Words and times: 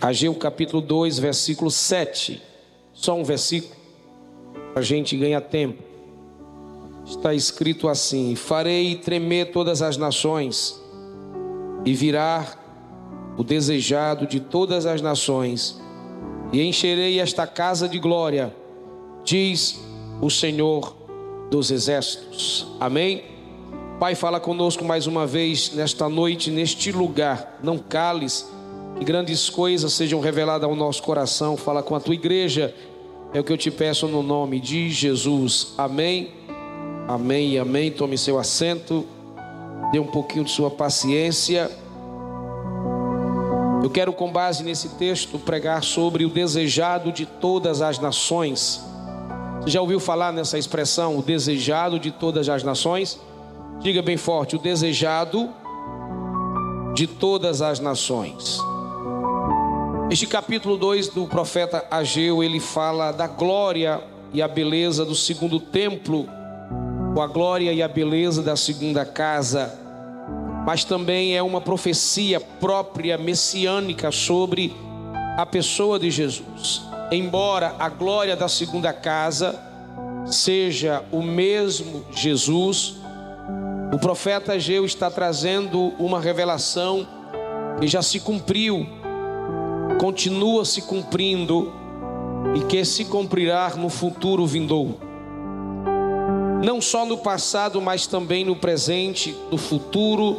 Ageu 0.00 0.34
capítulo 0.34 0.80
2, 0.80 1.18
versículo 1.18 1.70
7. 1.70 2.40
Só 2.94 3.14
um 3.14 3.22
versículo, 3.22 3.74
a 4.74 4.80
gente 4.80 5.14
ganhar 5.14 5.42
tempo. 5.42 5.82
Está 7.04 7.34
escrito 7.34 7.86
assim: 7.86 8.34
Farei 8.34 8.96
tremer 8.96 9.52
todas 9.52 9.82
as 9.82 9.98
nações, 9.98 10.80
e 11.84 11.92
virá 11.92 12.46
o 13.36 13.44
desejado 13.44 14.26
de 14.26 14.40
todas 14.40 14.86
as 14.86 15.02
nações, 15.02 15.78
e 16.50 16.62
encherei 16.62 17.20
esta 17.20 17.46
casa 17.46 17.86
de 17.86 17.98
glória, 17.98 18.56
diz 19.22 19.78
o 20.22 20.30
Senhor 20.30 20.96
dos 21.50 21.70
exércitos. 21.70 22.66
Amém? 22.80 23.24
Pai, 23.98 24.14
fala 24.14 24.40
conosco 24.40 24.82
mais 24.82 25.06
uma 25.06 25.26
vez 25.26 25.74
nesta 25.74 26.08
noite, 26.08 26.50
neste 26.50 26.90
lugar. 26.90 27.58
Não 27.62 27.76
cales 27.76 28.48
que 28.96 29.04
grandes 29.04 29.48
coisas 29.48 29.92
sejam 29.92 30.20
reveladas 30.20 30.68
ao 30.68 30.76
nosso 30.76 31.02
coração. 31.02 31.56
Fala 31.56 31.82
com 31.82 31.94
a 31.94 32.00
tua 32.00 32.14
igreja. 32.14 32.74
É 33.32 33.40
o 33.40 33.44
que 33.44 33.52
eu 33.52 33.58
te 33.58 33.70
peço 33.70 34.08
no 34.08 34.22
nome 34.22 34.60
de 34.60 34.90
Jesus. 34.90 35.74
Amém. 35.78 36.32
Amém 37.08 37.50
e 37.50 37.58
amém. 37.58 37.90
Tome 37.90 38.18
seu 38.18 38.38
assento. 38.38 39.06
Dê 39.92 39.98
um 39.98 40.06
pouquinho 40.06 40.44
de 40.44 40.50
sua 40.50 40.70
paciência. 40.70 41.70
Eu 43.82 43.88
quero, 43.88 44.12
com 44.12 44.30
base 44.30 44.62
nesse 44.62 44.90
texto, 44.90 45.38
pregar 45.38 45.82
sobre 45.82 46.24
o 46.24 46.28
desejado 46.28 47.10
de 47.10 47.24
todas 47.24 47.80
as 47.80 47.98
nações. 47.98 48.84
Você 49.60 49.70
já 49.70 49.80
ouviu 49.80 49.98
falar 49.98 50.32
nessa 50.32 50.58
expressão, 50.58 51.18
o 51.18 51.22
desejado 51.22 51.98
de 51.98 52.10
todas 52.10 52.48
as 52.48 52.62
nações? 52.62 53.18
Diga 53.80 54.02
bem 54.02 54.16
forte: 54.16 54.56
o 54.56 54.58
desejado 54.58 55.48
de 56.94 57.06
todas 57.06 57.62
as 57.62 57.80
nações. 57.80 58.58
Este 60.10 60.26
capítulo 60.26 60.76
2 60.76 61.06
do 61.10 61.28
profeta 61.28 61.86
Ageu, 61.88 62.42
ele 62.42 62.58
fala 62.58 63.12
da 63.12 63.28
glória 63.28 64.02
e 64.32 64.42
a 64.42 64.48
beleza 64.48 65.04
do 65.04 65.14
segundo 65.14 65.60
templo, 65.60 66.28
com 67.14 67.22
a 67.22 67.28
glória 67.28 67.72
e 67.72 67.80
a 67.80 67.86
beleza 67.86 68.42
da 68.42 68.56
segunda 68.56 69.04
casa, 69.04 69.72
mas 70.66 70.82
também 70.82 71.36
é 71.36 71.42
uma 71.42 71.60
profecia 71.60 72.40
própria 72.40 73.16
messiânica 73.16 74.10
sobre 74.10 74.74
a 75.38 75.46
pessoa 75.46 75.96
de 75.96 76.10
Jesus. 76.10 76.82
Embora 77.12 77.76
a 77.78 77.88
glória 77.88 78.34
da 78.34 78.48
segunda 78.48 78.92
casa 78.92 79.60
seja 80.26 81.04
o 81.12 81.22
mesmo 81.22 82.04
Jesus, 82.10 82.96
o 83.94 83.98
profeta 84.00 84.54
Ageu 84.54 84.84
está 84.84 85.08
trazendo 85.08 85.94
uma 86.00 86.20
revelação 86.20 87.06
que 87.78 87.86
já 87.86 88.02
se 88.02 88.18
cumpriu 88.18 88.98
continua 90.00 90.64
se 90.64 90.80
cumprindo 90.80 91.70
e 92.56 92.60
que 92.60 92.82
se 92.86 93.04
cumprirá 93.04 93.74
no 93.76 93.90
futuro 93.90 94.46
vindouro. 94.46 94.98
Não 96.64 96.80
só 96.80 97.04
no 97.04 97.18
passado, 97.18 97.82
mas 97.82 98.06
também 98.06 98.42
no 98.42 98.56
presente, 98.56 99.36
no 99.50 99.58
futuro. 99.58 100.38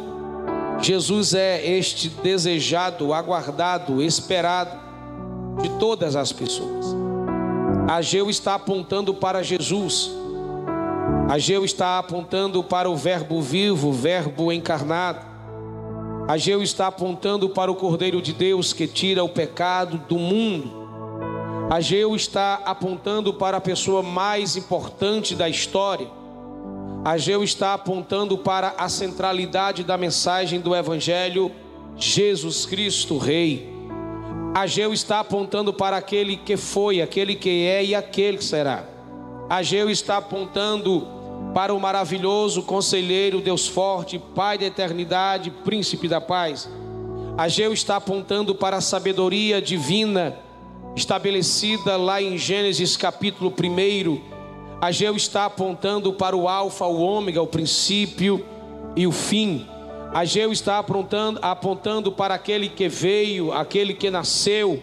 Jesus 0.80 1.32
é 1.32 1.64
este 1.64 2.08
desejado, 2.08 3.14
aguardado, 3.14 4.02
esperado 4.02 4.80
de 5.62 5.68
todas 5.78 6.16
as 6.16 6.32
pessoas. 6.32 6.86
Ageu 7.88 8.28
está 8.28 8.56
apontando 8.56 9.14
para 9.14 9.44
Jesus. 9.44 10.10
Ageu 11.28 11.64
está 11.64 12.00
apontando 12.00 12.64
para 12.64 12.90
o 12.90 12.96
Verbo 12.96 13.40
vivo, 13.40 13.92
Verbo 13.92 14.52
encarnado. 14.52 15.31
Ageu 16.28 16.62
está 16.62 16.86
apontando 16.86 17.48
para 17.48 17.70
o 17.70 17.74
Cordeiro 17.74 18.22
de 18.22 18.32
Deus 18.32 18.72
que 18.72 18.86
tira 18.86 19.24
o 19.24 19.28
pecado 19.28 19.98
do 20.08 20.16
mundo. 20.18 20.82
Ageu 21.68 22.14
está 22.14 22.60
apontando 22.64 23.34
para 23.34 23.56
a 23.56 23.60
pessoa 23.60 24.02
mais 24.02 24.56
importante 24.56 25.34
da 25.34 25.48
história. 25.48 26.06
Ageu 27.04 27.42
está 27.42 27.74
apontando 27.74 28.38
para 28.38 28.74
a 28.78 28.88
centralidade 28.88 29.82
da 29.82 29.98
mensagem 29.98 30.60
do 30.60 30.76
Evangelho, 30.76 31.50
Jesus 31.96 32.66
Cristo, 32.66 33.18
Rei. 33.18 33.68
Ageu 34.54 34.92
está 34.92 35.18
apontando 35.18 35.72
para 35.72 35.96
aquele 35.96 36.36
que 36.36 36.56
foi, 36.56 37.02
aquele 37.02 37.34
que 37.34 37.66
é 37.66 37.84
e 37.84 37.94
aquele 37.94 38.38
que 38.38 38.44
será. 38.44 38.84
Ageu 39.50 39.90
está 39.90 40.18
apontando 40.18 41.21
para 41.54 41.74
o 41.74 41.80
maravilhoso 41.80 42.62
conselheiro, 42.62 43.40
Deus 43.40 43.68
forte, 43.68 44.18
Pai 44.18 44.56
da 44.56 44.64
eternidade, 44.64 45.50
príncipe 45.50 46.08
da 46.08 46.20
paz. 46.20 46.68
Ageu 47.36 47.72
está 47.72 47.96
apontando 47.96 48.54
para 48.54 48.78
a 48.78 48.80
sabedoria 48.80 49.60
divina 49.60 50.38
estabelecida 50.96 51.96
lá 51.96 52.20
em 52.20 52.36
Gênesis 52.36 52.96
capítulo 52.96 53.50
1. 53.52 54.20
Ageu 54.80 55.14
está 55.14 55.44
apontando 55.44 56.12
para 56.12 56.36
o 56.36 56.48
Alfa, 56.48 56.86
o 56.86 57.00
Ômega, 57.00 57.40
o 57.40 57.46
princípio 57.46 58.44
e 58.96 59.06
o 59.06 59.12
fim. 59.12 59.66
Ageu 60.12 60.52
está 60.52 60.78
apontando, 60.78 61.38
apontando 61.42 62.12
para 62.12 62.34
aquele 62.34 62.68
que 62.68 62.88
veio, 62.88 63.52
aquele 63.52 63.94
que 63.94 64.10
nasceu, 64.10 64.82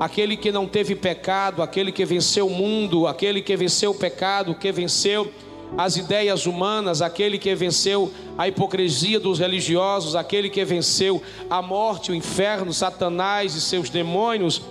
aquele 0.00 0.36
que 0.36 0.50
não 0.50 0.66
teve 0.66 0.94
pecado, 0.94 1.62
aquele 1.62 1.92
que 1.92 2.04
venceu 2.04 2.46
o 2.46 2.50
mundo, 2.50 3.06
aquele 3.06 3.42
que 3.42 3.54
venceu 3.56 3.90
o 3.90 3.98
pecado, 3.98 4.54
que 4.54 4.72
venceu 4.72 5.30
as 5.76 5.96
ideias 5.96 6.46
humanas, 6.46 7.00
aquele 7.00 7.38
que 7.38 7.54
venceu 7.54 8.12
a 8.36 8.46
hipocrisia 8.46 9.18
dos 9.18 9.38
religiosos, 9.38 10.14
aquele 10.14 10.50
que 10.50 10.64
venceu 10.64 11.22
a 11.48 11.62
morte, 11.62 12.12
o 12.12 12.14
inferno, 12.14 12.72
Satanás 12.72 13.54
e 13.54 13.60
seus 13.60 13.88
demônios. 13.88 14.62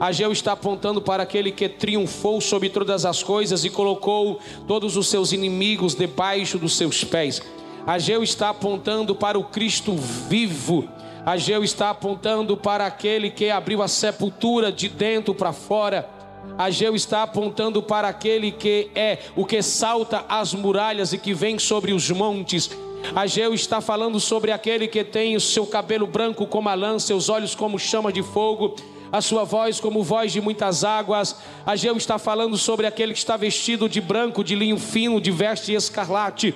Ageu 0.00 0.30
está 0.30 0.52
apontando 0.52 1.00
para 1.00 1.24
aquele 1.24 1.50
que 1.50 1.68
triunfou 1.68 2.40
sobre 2.40 2.68
todas 2.68 3.04
as 3.04 3.22
coisas 3.22 3.64
e 3.64 3.70
colocou 3.70 4.38
todos 4.66 4.96
os 4.96 5.08
seus 5.08 5.32
inimigos 5.32 5.94
debaixo 5.94 6.58
dos 6.58 6.76
seus 6.76 7.02
pés. 7.02 7.42
Ageu 7.86 8.22
está 8.22 8.50
apontando 8.50 9.14
para 9.14 9.38
o 9.38 9.44
Cristo 9.44 9.96
vivo. 10.28 10.88
Ageu 11.26 11.64
está 11.64 11.90
apontando 11.90 12.56
para 12.56 12.86
aquele 12.86 13.30
que 13.30 13.50
abriu 13.50 13.82
a 13.82 13.88
sepultura 13.88 14.70
de 14.70 14.88
dentro 14.88 15.34
para 15.34 15.52
fora 15.52 16.17
Ageu 16.56 16.96
está 16.96 17.22
apontando 17.22 17.82
para 17.82 18.08
aquele 18.08 18.50
que 18.50 18.90
é 18.94 19.18
o 19.36 19.44
que 19.44 19.62
salta 19.62 20.24
as 20.28 20.52
muralhas 20.52 21.12
e 21.12 21.18
que 21.18 21.32
vem 21.32 21.58
sobre 21.58 21.92
os 21.92 22.10
montes. 22.10 22.70
Ageu 23.14 23.54
está 23.54 23.80
falando 23.80 24.18
sobre 24.18 24.50
aquele 24.50 24.88
que 24.88 25.04
tem 25.04 25.36
o 25.36 25.40
seu 25.40 25.66
cabelo 25.66 26.06
branco 26.06 26.46
como 26.46 26.68
a 26.68 26.74
lã, 26.74 26.98
seus 26.98 27.28
olhos 27.28 27.54
como 27.54 27.78
chama 27.78 28.12
de 28.12 28.22
fogo, 28.22 28.74
a 29.12 29.20
sua 29.20 29.44
voz 29.44 29.80
como 29.80 30.02
voz 30.02 30.32
de 30.32 30.40
muitas 30.40 30.84
águas. 30.84 31.36
Ageu 31.64 31.96
está 31.96 32.18
falando 32.18 32.58
sobre 32.58 32.86
aquele 32.86 33.12
que 33.12 33.18
está 33.18 33.36
vestido 33.36 33.88
de 33.88 34.00
branco, 34.00 34.42
de 34.42 34.54
linho 34.54 34.78
fino, 34.78 35.20
de 35.20 35.30
veste 35.30 35.72
escarlate. 35.72 36.54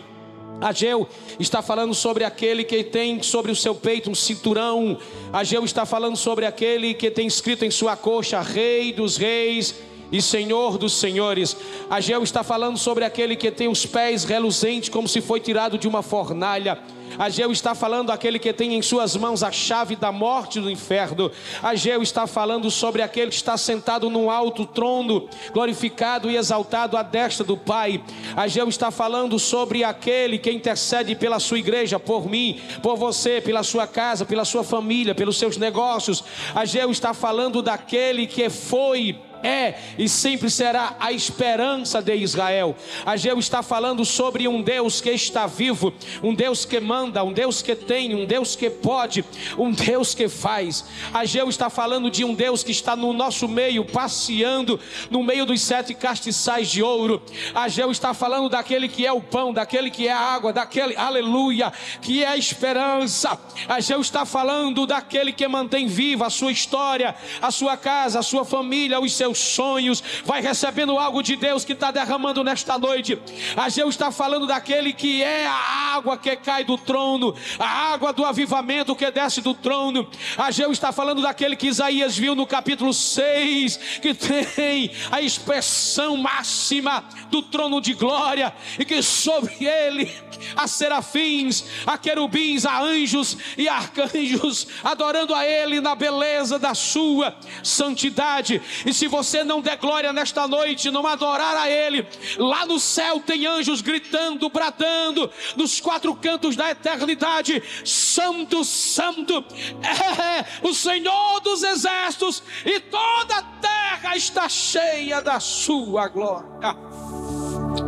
Ageu 0.62 1.08
está 1.40 1.60
falando 1.60 1.92
sobre 1.92 2.22
aquele 2.22 2.62
que 2.62 2.84
tem 2.84 3.20
sobre 3.22 3.50
o 3.50 3.56
seu 3.56 3.74
peito 3.74 4.08
um 4.08 4.14
cinturão. 4.14 4.96
Ageu 5.32 5.64
está 5.64 5.84
falando 5.84 6.16
sobre 6.16 6.46
aquele 6.46 6.94
que 6.94 7.10
tem 7.10 7.26
escrito 7.26 7.64
em 7.64 7.70
sua 7.70 7.96
coxa 7.96 8.40
Rei 8.40 8.92
dos 8.92 9.16
Reis 9.16 9.74
e 10.12 10.20
Senhor 10.20 10.76
dos 10.76 10.92
Senhores. 10.92 11.56
Ageu 11.90 12.22
está 12.22 12.44
falando 12.44 12.76
sobre 12.76 13.04
aquele 13.04 13.34
que 13.34 13.50
tem 13.50 13.66
os 13.68 13.86
pés 13.86 14.24
reluzentes 14.24 14.90
como 14.90 15.08
se 15.08 15.22
foi 15.22 15.40
tirado 15.40 15.78
de 15.78 15.88
uma 15.88 16.02
fornalha. 16.02 16.78
Ageu 17.18 17.52
está 17.52 17.74
falando 17.74 18.10
aquele 18.10 18.38
que 18.38 18.52
tem 18.52 18.74
em 18.74 18.82
suas 18.82 19.16
mãos 19.16 19.42
a 19.42 19.52
chave 19.52 19.96
da 19.96 20.10
morte 20.10 20.60
do 20.60 20.70
inferno. 20.70 21.30
Ageu 21.62 22.02
está 22.02 22.26
falando 22.26 22.70
sobre 22.70 23.02
aquele 23.02 23.30
que 23.30 23.36
está 23.36 23.56
sentado 23.56 24.08
num 24.08 24.30
alto 24.30 24.64
trono, 24.64 25.28
glorificado 25.52 26.30
e 26.30 26.36
exaltado 26.36 26.96
à 26.96 27.02
destra 27.02 27.44
do 27.44 27.56
Pai. 27.56 28.02
Ageu 28.36 28.68
está 28.68 28.90
falando 28.90 29.38
sobre 29.38 29.84
aquele 29.84 30.38
que 30.38 30.50
intercede 30.50 31.14
pela 31.14 31.38
sua 31.38 31.58
igreja, 31.58 31.98
por 31.98 32.28
mim, 32.28 32.60
por 32.82 32.96
você, 32.96 33.40
pela 33.40 33.62
sua 33.62 33.86
casa, 33.86 34.24
pela 34.24 34.44
sua 34.44 34.64
família, 34.64 35.14
pelos 35.14 35.38
seus 35.38 35.56
negócios. 35.56 36.24
Ageu 36.54 36.90
está 36.90 37.12
falando 37.12 37.62
daquele 37.62 38.26
que 38.26 38.48
foi 38.48 39.18
é 39.42 39.74
e 39.98 40.08
sempre 40.08 40.50
será 40.50 40.96
a 40.98 41.12
esperança 41.12 42.00
de 42.00 42.14
Israel. 42.14 42.76
Ageu 43.04 43.38
está 43.38 43.62
falando 43.62 44.04
sobre 44.04 44.46
um 44.46 44.62
Deus 44.62 45.00
que 45.00 45.10
está 45.10 45.46
vivo, 45.46 45.92
um 46.22 46.34
Deus 46.34 46.64
que 46.64 46.80
manda, 46.80 47.22
um 47.24 47.32
Deus 47.32 47.62
que 47.62 47.74
tem, 47.74 48.14
um 48.14 48.24
Deus 48.24 48.54
que 48.56 48.70
pode, 48.70 49.24
um 49.58 49.70
Deus 49.70 50.14
que 50.14 50.28
faz. 50.28 50.84
Ageu 51.12 51.48
está 51.48 51.68
falando 51.68 52.10
de 52.10 52.24
um 52.24 52.34
Deus 52.34 52.62
que 52.62 52.72
está 52.72 52.94
no 52.94 53.12
nosso 53.12 53.48
meio, 53.48 53.84
passeando 53.84 54.78
no 55.10 55.22
meio 55.22 55.44
dos 55.44 55.60
sete 55.60 55.94
castiçais 55.94 56.70
de 56.70 56.82
ouro. 56.82 57.22
Ageu 57.54 57.90
está 57.90 58.14
falando 58.14 58.48
daquele 58.48 58.88
que 58.88 59.06
é 59.06 59.12
o 59.12 59.20
pão, 59.20 59.52
daquele 59.52 59.90
que 59.90 60.08
é 60.08 60.12
a 60.12 60.18
água, 60.18 60.52
daquele, 60.52 60.96
aleluia, 60.96 61.72
que 62.00 62.22
é 62.22 62.28
a 62.28 62.36
esperança. 62.36 63.38
Ageu 63.68 64.00
está 64.00 64.24
falando 64.24 64.86
daquele 64.86 65.32
que 65.32 65.46
mantém 65.48 65.86
viva 65.86 66.26
a 66.26 66.30
sua 66.30 66.52
história, 66.52 67.14
a 67.40 67.50
sua 67.50 67.76
casa, 67.76 68.18
a 68.18 68.22
sua 68.22 68.44
família, 68.44 69.00
os 69.00 69.12
seus 69.12 69.31
seus 69.32 69.38
sonhos, 69.38 70.02
vai 70.24 70.40
recebendo 70.40 70.98
algo 70.98 71.22
de 71.22 71.36
Deus 71.36 71.64
que 71.64 71.72
está 71.72 71.90
derramando 71.90 72.44
nesta 72.44 72.78
noite. 72.78 73.18
Ageu 73.56 73.88
está 73.88 74.10
falando 74.10 74.46
daquele 74.46 74.92
que 74.92 75.22
é 75.22 75.46
a 75.46 75.94
água 75.96 76.16
que 76.16 76.36
cai 76.36 76.64
do 76.64 76.76
trono, 76.76 77.34
a 77.58 77.92
água 77.92 78.12
do 78.12 78.24
avivamento 78.24 78.94
que 78.94 79.10
desce 79.10 79.40
do 79.40 79.54
trono. 79.54 80.08
Ageu 80.36 80.72
está 80.72 80.92
falando 80.92 81.22
daquele 81.22 81.56
que 81.56 81.68
Isaías 81.68 82.16
viu 82.16 82.34
no 82.34 82.46
capítulo 82.46 82.92
6, 82.92 83.76
que 84.00 84.14
tem 84.14 84.90
a 85.10 85.20
expressão 85.20 86.16
máxima 86.16 87.04
do 87.30 87.42
trono 87.42 87.80
de 87.80 87.94
glória 87.94 88.52
e 88.78 88.84
que 88.84 89.02
sobre 89.02 89.64
ele 89.64 90.12
há 90.56 90.66
serafins, 90.66 91.64
há 91.86 91.96
querubins, 91.96 92.64
há 92.66 92.82
anjos 92.82 93.36
e 93.56 93.68
arcanjos 93.68 94.66
adorando 94.82 95.34
a 95.34 95.46
ele 95.46 95.80
na 95.80 95.94
beleza 95.94 96.58
da 96.58 96.74
sua 96.74 97.34
santidade. 97.62 98.60
E 98.84 98.92
se 98.92 99.06
você 99.06 99.21
não 99.44 99.60
der 99.60 99.76
glória 99.76 100.12
nesta 100.12 100.46
noite, 100.46 100.90
não 100.90 101.06
adorar 101.06 101.56
a 101.56 101.70
ele, 101.70 102.06
lá 102.36 102.66
no 102.66 102.78
céu 102.78 103.20
tem 103.20 103.46
anjos 103.46 103.80
gritando, 103.80 104.48
bradando 104.48 105.30
nos 105.56 105.80
quatro 105.80 106.14
cantos 106.14 106.56
da 106.56 106.70
eternidade: 106.70 107.62
Santo, 107.84 108.64
Santo 108.64 109.44
é 109.82 110.66
o 110.66 110.74
Senhor 110.74 111.40
dos 111.40 111.62
exércitos, 111.62 112.42
e 112.64 112.80
toda 112.80 113.36
a 113.36 113.42
terra 113.42 114.16
está 114.16 114.48
cheia 114.48 115.20
da 115.20 115.40
sua 115.40 116.08
glória. 116.08 116.76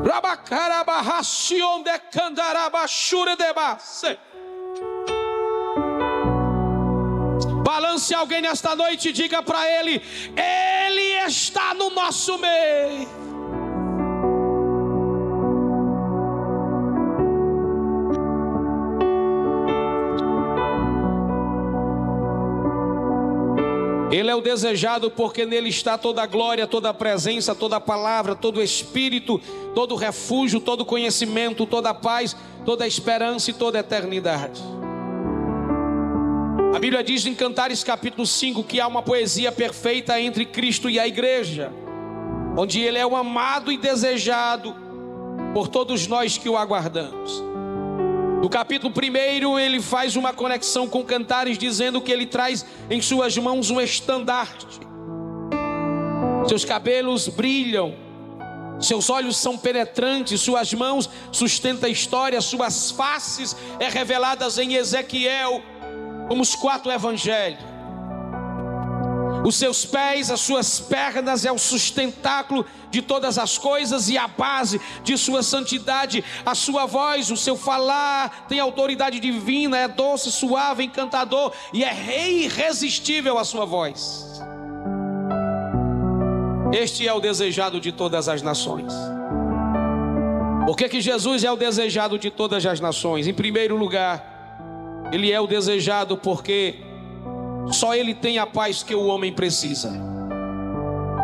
Rabacarabarracion 0.04 1.82
de 1.82 1.98
candarabachure 2.10 3.36
de 3.36 3.52
base. 3.52 4.18
Balance 7.64 8.14
alguém 8.14 8.42
nesta 8.42 8.76
noite 8.76 9.08
e 9.08 9.12
diga 9.12 9.42
para 9.42 9.66
ele: 9.66 10.02
Ele 10.36 11.26
está 11.26 11.72
no 11.72 11.88
nosso 11.88 12.36
meio. 12.36 13.08
Ele 24.12 24.30
é 24.30 24.34
o 24.34 24.42
desejado 24.42 25.10
porque 25.10 25.46
nele 25.46 25.70
está 25.70 25.96
toda 25.96 26.22
a 26.22 26.26
glória, 26.26 26.66
toda 26.66 26.90
a 26.90 26.94
presença, 26.94 27.54
toda 27.54 27.76
a 27.76 27.80
palavra, 27.80 28.36
todo 28.36 28.58
o 28.58 28.62
espírito, 28.62 29.40
todo 29.74 29.92
o 29.92 29.96
refúgio, 29.96 30.60
todo 30.60 30.82
o 30.82 30.84
conhecimento, 30.84 31.64
toda 31.64 31.90
a 31.90 31.94
paz, 31.94 32.36
toda 32.66 32.84
a 32.84 32.86
esperança 32.86 33.50
e 33.50 33.54
toda 33.54 33.78
a 33.78 33.80
eternidade. 33.80 34.62
A 36.74 36.78
Bíblia 36.80 37.04
diz 37.04 37.24
em 37.24 37.36
Cantares 37.36 37.84
capítulo 37.84 38.26
5 38.26 38.64
que 38.64 38.80
há 38.80 38.88
uma 38.88 39.00
poesia 39.00 39.52
perfeita 39.52 40.20
entre 40.20 40.44
Cristo 40.44 40.90
e 40.90 40.98
a 40.98 41.06
igreja, 41.06 41.72
onde 42.58 42.80
ele 42.80 42.98
é 42.98 43.06
o 43.06 43.14
amado 43.14 43.70
e 43.70 43.78
desejado 43.78 44.74
por 45.54 45.68
todos 45.68 46.08
nós 46.08 46.36
que 46.36 46.48
o 46.48 46.56
aguardamos. 46.56 47.40
No 48.42 48.48
capítulo 48.50 48.92
1, 48.92 49.56
ele 49.60 49.80
faz 49.80 50.16
uma 50.16 50.32
conexão 50.32 50.88
com 50.88 51.04
cantares, 51.04 51.56
dizendo 51.56 52.00
que 52.00 52.10
ele 52.10 52.26
traz 52.26 52.66
em 52.90 53.00
suas 53.00 53.38
mãos 53.38 53.70
um 53.70 53.80
estandarte. 53.80 54.80
Seus 56.48 56.64
cabelos 56.64 57.28
brilham, 57.28 57.94
seus 58.80 59.08
olhos 59.10 59.36
são 59.36 59.56
penetrantes, 59.56 60.40
suas 60.40 60.74
mãos 60.74 61.08
sustentam 61.30 61.88
a 61.88 61.92
história, 61.92 62.40
suas 62.40 62.90
faces 62.90 63.56
é 63.78 63.88
reveladas 63.88 64.58
em 64.58 64.74
Ezequiel, 64.74 65.62
como 66.28 66.42
os 66.42 66.54
quatro 66.54 66.90
evangelhos. 66.90 67.74
Os 69.44 69.56
seus 69.56 69.84
pés, 69.84 70.30
as 70.30 70.40
suas 70.40 70.80
pernas 70.80 71.44
é 71.44 71.52
o 71.52 71.58
sustentáculo 71.58 72.64
de 72.90 73.02
todas 73.02 73.36
as 73.38 73.58
coisas 73.58 74.08
e 74.08 74.16
a 74.16 74.26
base 74.26 74.80
de 75.02 75.18
sua 75.18 75.42
santidade. 75.42 76.24
A 76.46 76.54
sua 76.54 76.86
voz, 76.86 77.30
o 77.30 77.36
seu 77.36 77.54
falar 77.54 78.46
tem 78.48 78.58
autoridade 78.58 79.20
divina, 79.20 79.76
é 79.76 79.86
doce, 79.86 80.32
suave, 80.32 80.84
encantador 80.84 81.52
e 81.74 81.84
é 81.84 82.30
irresistível 82.30 83.38
a 83.38 83.44
sua 83.44 83.66
voz. 83.66 84.40
Este 86.72 87.06
é 87.06 87.12
o 87.12 87.20
desejado 87.20 87.78
de 87.78 87.92
todas 87.92 88.30
as 88.30 88.40
nações. 88.40 88.94
Por 90.64 90.74
que, 90.74 90.88
que 90.88 91.00
Jesus 91.02 91.44
é 91.44 91.52
o 91.52 91.56
desejado 91.56 92.18
de 92.18 92.30
todas 92.30 92.64
as 92.64 92.80
nações? 92.80 93.28
Em 93.28 93.34
primeiro 93.34 93.76
lugar, 93.76 94.33
ele 95.12 95.30
é 95.30 95.40
o 95.40 95.46
desejado 95.46 96.16
porque 96.16 96.76
só 97.72 97.94
Ele 97.94 98.14
tem 98.14 98.38
a 98.38 98.46
paz 98.46 98.82
que 98.82 98.94
o 98.94 99.06
homem 99.06 99.32
precisa. 99.32 99.92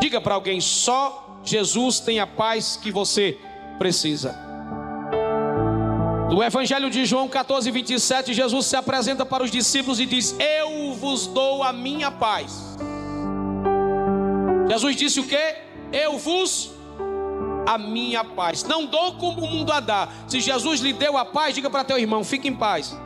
Diga 0.00 0.20
para 0.20 0.34
alguém: 0.34 0.60
só 0.60 1.38
Jesus 1.42 2.00
tem 2.00 2.20
a 2.20 2.26
paz 2.26 2.78
que 2.80 2.90
você 2.90 3.38
precisa. 3.78 4.34
No 6.30 6.42
Evangelho 6.42 6.88
de 6.88 7.04
João 7.04 7.28
14, 7.28 7.70
27, 7.70 8.32
Jesus 8.32 8.66
se 8.66 8.76
apresenta 8.76 9.26
para 9.26 9.42
os 9.42 9.50
discípulos 9.50 9.98
e 10.00 10.06
diz: 10.06 10.34
Eu 10.38 10.94
vos 10.94 11.26
dou 11.26 11.62
a 11.62 11.72
minha 11.72 12.10
paz. 12.10 12.76
Jesus 14.68 14.96
disse 14.96 15.20
o 15.20 15.26
que? 15.26 15.56
Eu 15.92 16.16
vos 16.18 16.70
a 17.66 17.76
minha 17.76 18.24
paz. 18.24 18.62
Não 18.62 18.86
dou 18.86 19.14
como 19.14 19.44
o 19.44 19.50
mundo 19.50 19.72
a 19.72 19.80
dá. 19.80 20.08
Se 20.28 20.40
Jesus 20.40 20.80
lhe 20.80 20.92
deu 20.92 21.18
a 21.18 21.24
paz, 21.24 21.54
diga 21.54 21.68
para 21.68 21.84
teu 21.84 21.98
irmão: 21.98 22.22
fique 22.22 22.48
em 22.48 22.54
paz. 22.54 22.96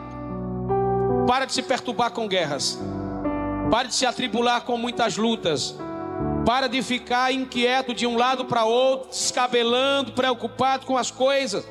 Para 1.27 1.45
de 1.45 1.53
se 1.53 1.63
perturbar 1.63 2.11
com 2.11 2.27
guerras. 2.27 2.79
Pare 3.71 3.87
de 3.87 3.95
se 3.95 4.05
atribular 4.05 4.61
com 4.61 4.77
muitas 4.77 5.17
lutas. 5.17 5.75
Para 6.45 6.67
de 6.67 6.81
ficar 6.83 7.33
inquieto 7.33 7.93
de 7.93 8.05
um 8.05 8.15
lado 8.15 8.45
para 8.45 8.63
outro, 8.63 9.09
descabelando, 9.09 10.11
preocupado 10.11 10.85
com 10.85 10.95
as 10.95 11.09
coisas. 11.09 11.67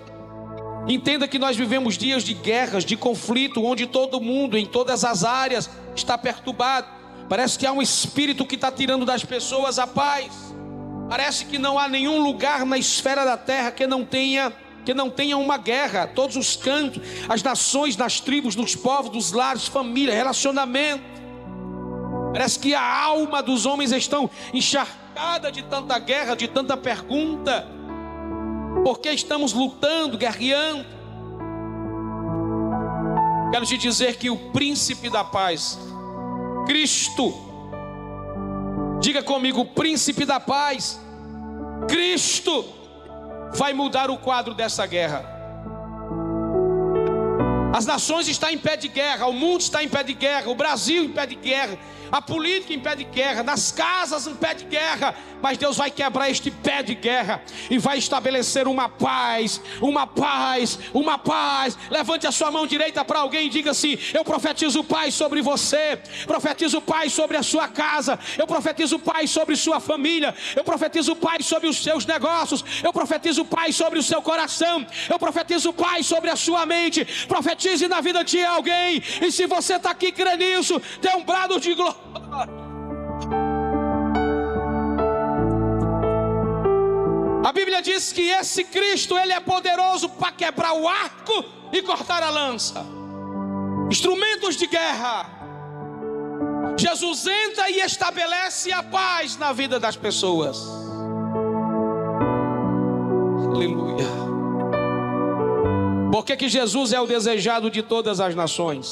Entenda 0.88 1.28
que 1.28 1.38
nós 1.38 1.56
vivemos 1.56 1.96
dias 1.96 2.24
de 2.24 2.34
guerras, 2.34 2.84
de 2.84 2.96
conflito, 2.96 3.64
onde 3.64 3.86
todo 3.86 4.20
mundo, 4.20 4.58
em 4.58 4.66
todas 4.66 5.04
as 5.04 5.24
áreas, 5.24 5.70
está 5.94 6.18
perturbado. 6.18 6.88
Parece 7.28 7.58
que 7.58 7.64
há 7.64 7.72
um 7.72 7.80
espírito 7.80 8.44
que 8.44 8.56
está 8.56 8.70
tirando 8.72 9.06
das 9.06 9.24
pessoas 9.24 9.78
a 9.78 9.86
paz. 9.86 10.54
Parece 11.08 11.44
que 11.44 11.58
não 11.58 11.78
há 11.78 11.88
nenhum 11.88 12.18
lugar 12.22 12.66
na 12.66 12.76
esfera 12.76 13.24
da 13.24 13.36
terra 13.36 13.70
que 13.70 13.86
não 13.86 14.04
tenha 14.04 14.52
que 14.84 14.94
não 14.94 15.10
tenha 15.10 15.36
uma 15.36 15.56
guerra. 15.56 16.06
Todos 16.06 16.36
os 16.36 16.56
cantos, 16.56 17.02
as 17.28 17.42
nações, 17.42 17.96
nas 17.96 18.20
tribos, 18.20 18.54
nos 18.54 18.76
povos, 18.76 19.10
dos 19.10 19.32
lares, 19.32 19.66
família, 19.66 20.14
relacionamento. 20.14 21.02
Parece 22.32 22.58
que 22.58 22.74
a 22.74 23.02
alma 23.04 23.42
dos 23.42 23.64
homens 23.64 23.92
estão 23.92 24.28
encharcada 24.52 25.50
de 25.50 25.62
tanta 25.62 25.98
guerra, 25.98 26.34
de 26.34 26.48
tanta 26.48 26.76
pergunta. 26.76 27.66
Por 28.82 28.98
que 28.98 29.10
estamos 29.10 29.52
lutando, 29.52 30.18
guerreando? 30.18 30.84
Quero 33.52 33.64
te 33.64 33.78
dizer 33.78 34.16
que 34.16 34.28
o 34.30 34.36
príncipe 34.50 35.08
da 35.08 35.22
paz, 35.22 35.78
Cristo, 36.66 37.32
diga 39.00 39.22
comigo, 39.22 39.64
príncipe 39.64 40.24
da 40.24 40.40
paz, 40.40 41.00
Cristo, 41.86 42.64
vai 43.54 43.72
mudar 43.72 44.10
o 44.10 44.18
quadro 44.18 44.54
dessa 44.54 44.84
guerra. 44.86 45.24
As 47.74 47.86
nações 47.86 48.28
estão 48.28 48.50
em 48.50 48.58
pé 48.58 48.76
de 48.76 48.86
guerra, 48.86 49.26
o 49.26 49.32
mundo 49.32 49.60
está 49.60 49.82
em 49.82 49.88
pé 49.88 50.04
de 50.04 50.14
guerra, 50.14 50.48
o 50.48 50.54
Brasil 50.54 51.04
em 51.04 51.08
pé 51.08 51.26
de 51.26 51.34
guerra, 51.34 51.76
a 52.14 52.22
política 52.22 52.72
em 52.72 52.78
pé 52.78 52.94
de 52.94 53.02
guerra, 53.02 53.42
nas 53.42 53.72
casas 53.72 54.28
em 54.28 54.36
pé 54.36 54.54
de 54.54 54.64
guerra, 54.66 55.16
mas 55.42 55.58
Deus 55.58 55.76
vai 55.76 55.90
quebrar 55.90 56.30
este 56.30 56.48
pé 56.48 56.80
de 56.80 56.94
guerra 56.94 57.42
e 57.68 57.76
vai 57.76 57.98
estabelecer 57.98 58.68
uma 58.68 58.88
paz, 58.88 59.60
uma 59.80 60.06
paz, 60.06 60.78
uma 60.94 61.18
paz. 61.18 61.76
Levante 61.90 62.24
a 62.24 62.30
sua 62.30 62.52
mão 62.52 62.68
direita 62.68 63.04
para 63.04 63.18
alguém 63.18 63.48
e 63.48 63.50
diga 63.50 63.72
assim: 63.72 63.98
Eu 64.12 64.24
profetizo 64.24 64.84
paz 64.84 65.12
sobre 65.12 65.42
você, 65.42 65.98
profetizo 66.24 66.80
paz 66.80 67.12
sobre 67.12 67.36
a 67.36 67.42
sua 67.42 67.66
casa, 67.66 68.16
eu 68.38 68.46
profetizo 68.46 68.96
paz 69.00 69.28
sobre 69.30 69.56
sua 69.56 69.80
família, 69.80 70.32
eu 70.54 70.62
profetizo 70.62 71.16
paz 71.16 71.44
sobre 71.44 71.68
os 71.68 71.82
seus 71.82 72.06
negócios, 72.06 72.64
eu 72.80 72.92
profetizo 72.92 73.44
paz 73.44 73.74
sobre 73.74 73.98
o 73.98 74.02
seu 74.04 74.22
coração, 74.22 74.86
eu 75.10 75.18
profetizo 75.18 75.72
paz 75.72 76.06
sobre 76.06 76.30
a 76.30 76.36
sua 76.36 76.64
mente. 76.64 77.04
Profetize 77.26 77.88
na 77.88 78.00
vida 78.00 78.22
de 78.22 78.40
alguém, 78.44 79.02
e 79.20 79.32
se 79.32 79.46
você 79.46 79.74
está 79.74 79.90
aqui 79.90 80.12
crê 80.12 80.36
nisso, 80.36 80.80
dê 81.00 81.10
um 81.16 81.24
brado 81.24 81.58
de 81.58 81.74
glória. 81.74 82.03
A 87.44 87.52
Bíblia 87.52 87.82
diz 87.82 88.10
que 88.10 88.22
esse 88.22 88.64
Cristo, 88.64 89.18
ele 89.18 89.34
é 89.34 89.38
poderoso 89.38 90.08
para 90.08 90.32
quebrar 90.32 90.72
o 90.72 90.88
arco 90.88 91.44
e 91.70 91.82
cortar 91.82 92.22
a 92.22 92.30
lança. 92.30 92.82
Instrumentos 93.90 94.56
de 94.56 94.66
guerra. 94.66 95.28
Jesus 96.74 97.26
entra 97.26 97.68
e 97.68 97.80
estabelece 97.80 98.72
a 98.72 98.82
paz 98.82 99.36
na 99.36 99.52
vida 99.52 99.78
das 99.78 99.94
pessoas. 99.94 100.58
Aleluia. 103.54 104.06
Por 106.10 106.24
que, 106.24 106.36
que 106.38 106.48
Jesus 106.48 106.94
é 106.94 107.00
o 107.00 107.06
desejado 107.06 107.70
de 107.70 107.82
todas 107.82 108.20
as 108.20 108.34
nações? 108.34 108.88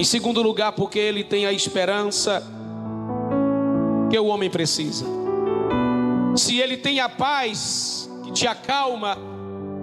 Em 0.00 0.04
segundo 0.04 0.40
lugar, 0.40 0.72
porque 0.72 0.98
ele 0.98 1.22
tem 1.22 1.44
a 1.44 1.52
esperança 1.52 2.42
que 4.08 4.18
o 4.18 4.24
homem 4.28 4.48
precisa. 4.48 5.04
Se 6.34 6.58
ele 6.58 6.78
tem 6.78 7.00
a 7.00 7.08
paz 7.10 8.08
que 8.24 8.32
te 8.32 8.46
acalma, 8.46 9.18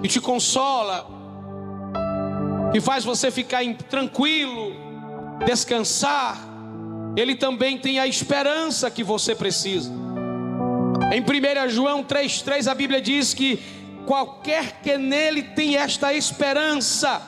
que 0.02 0.08
te 0.08 0.20
consola, 0.20 1.08
que 2.74 2.82
faz 2.82 3.06
você 3.06 3.30
ficar 3.30 3.62
tranquilo, 3.88 4.74
descansar, 5.46 6.36
ele 7.16 7.36
também 7.36 7.78
tem 7.78 8.00
a 8.00 8.08
esperança 8.08 8.90
que 8.90 9.04
você 9.04 9.36
precisa. 9.36 9.92
Em 11.14 11.22
1 11.22 11.70
João 11.70 12.04
3,3 12.04 12.66
a 12.66 12.74
Bíblia 12.74 13.00
diz 13.00 13.36
que 13.36 13.60
qualquer 14.08 14.82
que 14.82 14.98
nele 14.98 15.44
tem 15.44 15.76
esta 15.76 16.12
esperança, 16.12 17.22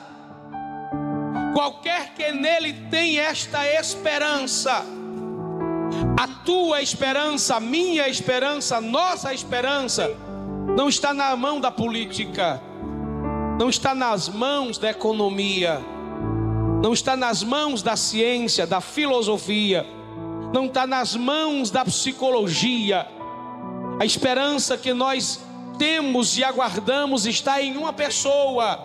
qualquer 1.52 2.14
que 2.14 2.32
nele 2.32 2.72
tem 2.90 3.18
esta 3.18 3.66
esperança, 3.66 4.84
a 6.18 6.28
tua 6.44 6.82
esperança, 6.82 7.56
a 7.56 7.60
minha 7.60 8.08
esperança, 8.08 8.76
a 8.76 8.80
nossa 8.80 9.32
esperança, 9.32 10.10
não 10.76 10.88
está 10.88 11.12
na 11.12 11.34
mão 11.36 11.60
da 11.60 11.70
política, 11.70 12.60
não 13.58 13.68
está 13.68 13.94
nas 13.94 14.28
mãos 14.28 14.78
da 14.78 14.90
economia, 14.90 15.80
não 16.82 16.92
está 16.92 17.16
nas 17.16 17.42
mãos 17.42 17.82
da 17.82 17.96
ciência, 17.96 18.66
da 18.66 18.80
filosofia, 18.80 19.86
não 20.52 20.66
está 20.66 20.86
nas 20.86 21.14
mãos 21.14 21.70
da 21.70 21.84
psicologia. 21.84 23.06
A 24.00 24.04
esperança 24.04 24.78
que 24.78 24.94
nós 24.94 25.40
temos 25.78 26.38
e 26.38 26.44
aguardamos 26.44 27.26
está 27.26 27.62
em 27.62 27.76
uma 27.76 27.92
pessoa. 27.92 28.78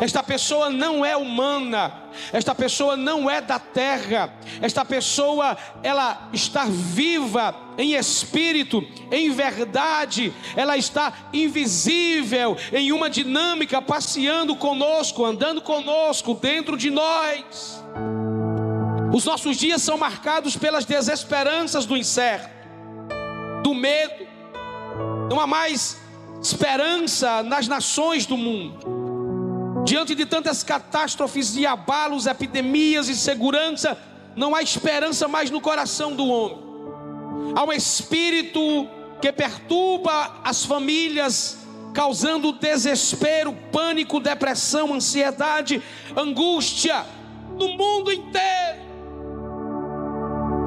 Esta 0.00 0.22
pessoa 0.22 0.70
não 0.70 1.04
é 1.04 1.16
humana, 1.16 1.92
esta 2.32 2.54
pessoa 2.54 2.96
não 2.96 3.30
é 3.30 3.40
da 3.40 3.58
terra, 3.58 4.34
esta 4.60 4.84
pessoa 4.84 5.56
ela 5.82 6.28
está 6.32 6.64
viva 6.64 7.54
em 7.78 7.94
espírito, 7.94 8.84
em 9.10 9.30
verdade, 9.30 10.32
ela 10.56 10.76
está 10.76 11.12
invisível 11.32 12.56
em 12.72 12.92
uma 12.92 13.08
dinâmica 13.08 13.80
passeando 13.80 14.56
conosco, 14.56 15.24
andando 15.24 15.60
conosco 15.60 16.34
dentro 16.34 16.76
de 16.76 16.90
nós. 16.90 17.82
Os 19.12 19.24
nossos 19.24 19.56
dias 19.56 19.82
são 19.82 19.98
marcados 19.98 20.56
pelas 20.56 20.84
desesperanças 20.84 21.84
do 21.84 21.96
incerto, 21.96 22.50
do 23.62 23.74
medo. 23.74 24.26
Não 25.30 25.38
há 25.38 25.46
mais 25.46 26.00
esperança 26.42 27.42
nas 27.42 27.68
nações 27.68 28.26
do 28.26 28.36
mundo. 28.36 29.01
Diante 29.84 30.14
de 30.14 30.24
tantas 30.24 30.62
catástrofes 30.62 31.56
e 31.56 31.66
abalos, 31.66 32.26
epidemias 32.26 33.08
e 33.08 33.16
segurança, 33.16 33.98
não 34.36 34.54
há 34.54 34.62
esperança 34.62 35.26
mais 35.26 35.50
no 35.50 35.60
coração 35.60 36.14
do 36.14 36.26
homem. 36.26 36.58
Há 37.56 37.64
um 37.64 37.72
espírito 37.72 38.60
que 39.20 39.32
perturba 39.32 40.40
as 40.44 40.64
famílias, 40.64 41.58
causando 41.92 42.52
desespero, 42.52 43.52
pânico, 43.72 44.20
depressão, 44.20 44.94
ansiedade, 44.94 45.82
angústia 46.16 47.04
no 47.58 47.68
mundo 47.76 48.12
inteiro. 48.12 48.82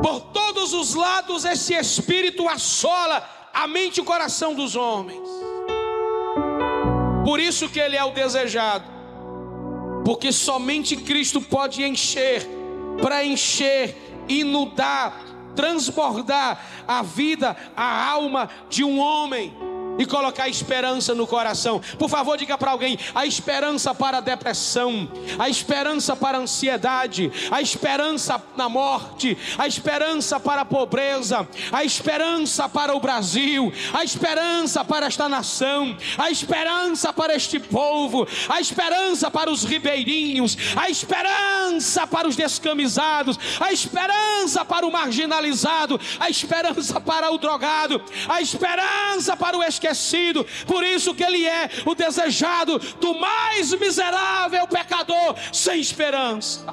Por 0.03 0.19
todos 0.33 0.73
os 0.73 0.93
lados, 0.93 1.45
esse 1.45 1.73
espírito 1.73 2.47
assola 2.47 3.27
a 3.53 3.65
mente 3.65 3.97
e 3.97 4.01
o 4.01 4.05
coração 4.05 4.53
dos 4.53 4.75
homens. 4.75 5.27
Por 7.23 7.39
isso 7.39 7.69
que 7.69 7.79
ele 7.79 7.95
é 7.95 8.03
o 8.03 8.11
desejado 8.11 8.94
porque 10.05 10.31
somente 10.31 10.95
Cristo 10.95 11.41
pode 11.41 11.83
encher, 11.83 12.47
preencher, 13.01 13.97
inundar, 14.29 15.19
transbordar 15.55 16.63
a 16.87 17.01
vida, 17.01 17.57
a 17.75 18.07
alma 18.07 18.47
de 18.69 18.83
um 18.83 18.99
homem 18.99 19.51
e 19.97 20.05
colocar 20.05 20.49
esperança 20.49 21.13
no 21.13 21.27
coração. 21.27 21.81
Por 21.97 22.09
favor, 22.09 22.37
diga 22.37 22.57
para 22.57 22.71
alguém: 22.71 22.97
a 23.13 23.25
esperança 23.25 23.93
para 23.93 24.17
a 24.17 24.21
depressão, 24.21 25.09
a 25.37 25.49
esperança 25.49 26.15
para 26.15 26.37
a 26.37 26.41
ansiedade, 26.41 27.31
a 27.51 27.61
esperança 27.61 28.41
na 28.55 28.69
morte, 28.69 29.37
a 29.57 29.67
esperança 29.67 30.39
para 30.39 30.61
a 30.61 30.65
pobreza, 30.65 31.47
a 31.71 31.83
esperança 31.83 32.67
para 32.67 32.95
o 32.95 32.99
Brasil, 32.99 33.71
a 33.93 34.03
esperança 34.03 34.83
para 34.83 35.07
esta 35.07 35.29
nação, 35.29 35.95
a 36.17 36.29
esperança 36.29 37.13
para 37.13 37.35
este 37.35 37.59
povo, 37.59 38.27
a 38.49 38.59
esperança 38.59 39.31
para 39.31 39.51
os 39.51 39.63
ribeirinhos, 39.63 40.57
a 40.75 40.89
esperança 40.89 42.05
para 42.07 42.27
os 42.27 42.35
descamisados, 42.35 43.37
a 43.59 43.71
esperança 43.71 44.65
para 44.65 44.85
o 44.85 44.91
marginalizado, 44.91 45.99
a 46.19 46.29
esperança 46.29 46.99
para 46.99 47.31
o 47.31 47.37
drogado, 47.37 48.01
a 48.27 48.41
esperança 48.41 49.35
para 49.37 49.57
o 49.57 49.63
esquecido 49.63 49.84
esquecido. 49.85 50.45
Por 50.65 50.83
isso 50.83 51.13
que 51.13 51.23
ele 51.23 51.45
é 51.45 51.69
o 51.85 51.93
desejado 51.93 52.79
do 52.99 53.13
mais 53.19 53.73
miserável 53.73 54.67
pecador 54.67 55.35
sem 55.51 55.79
esperança. 55.79 56.65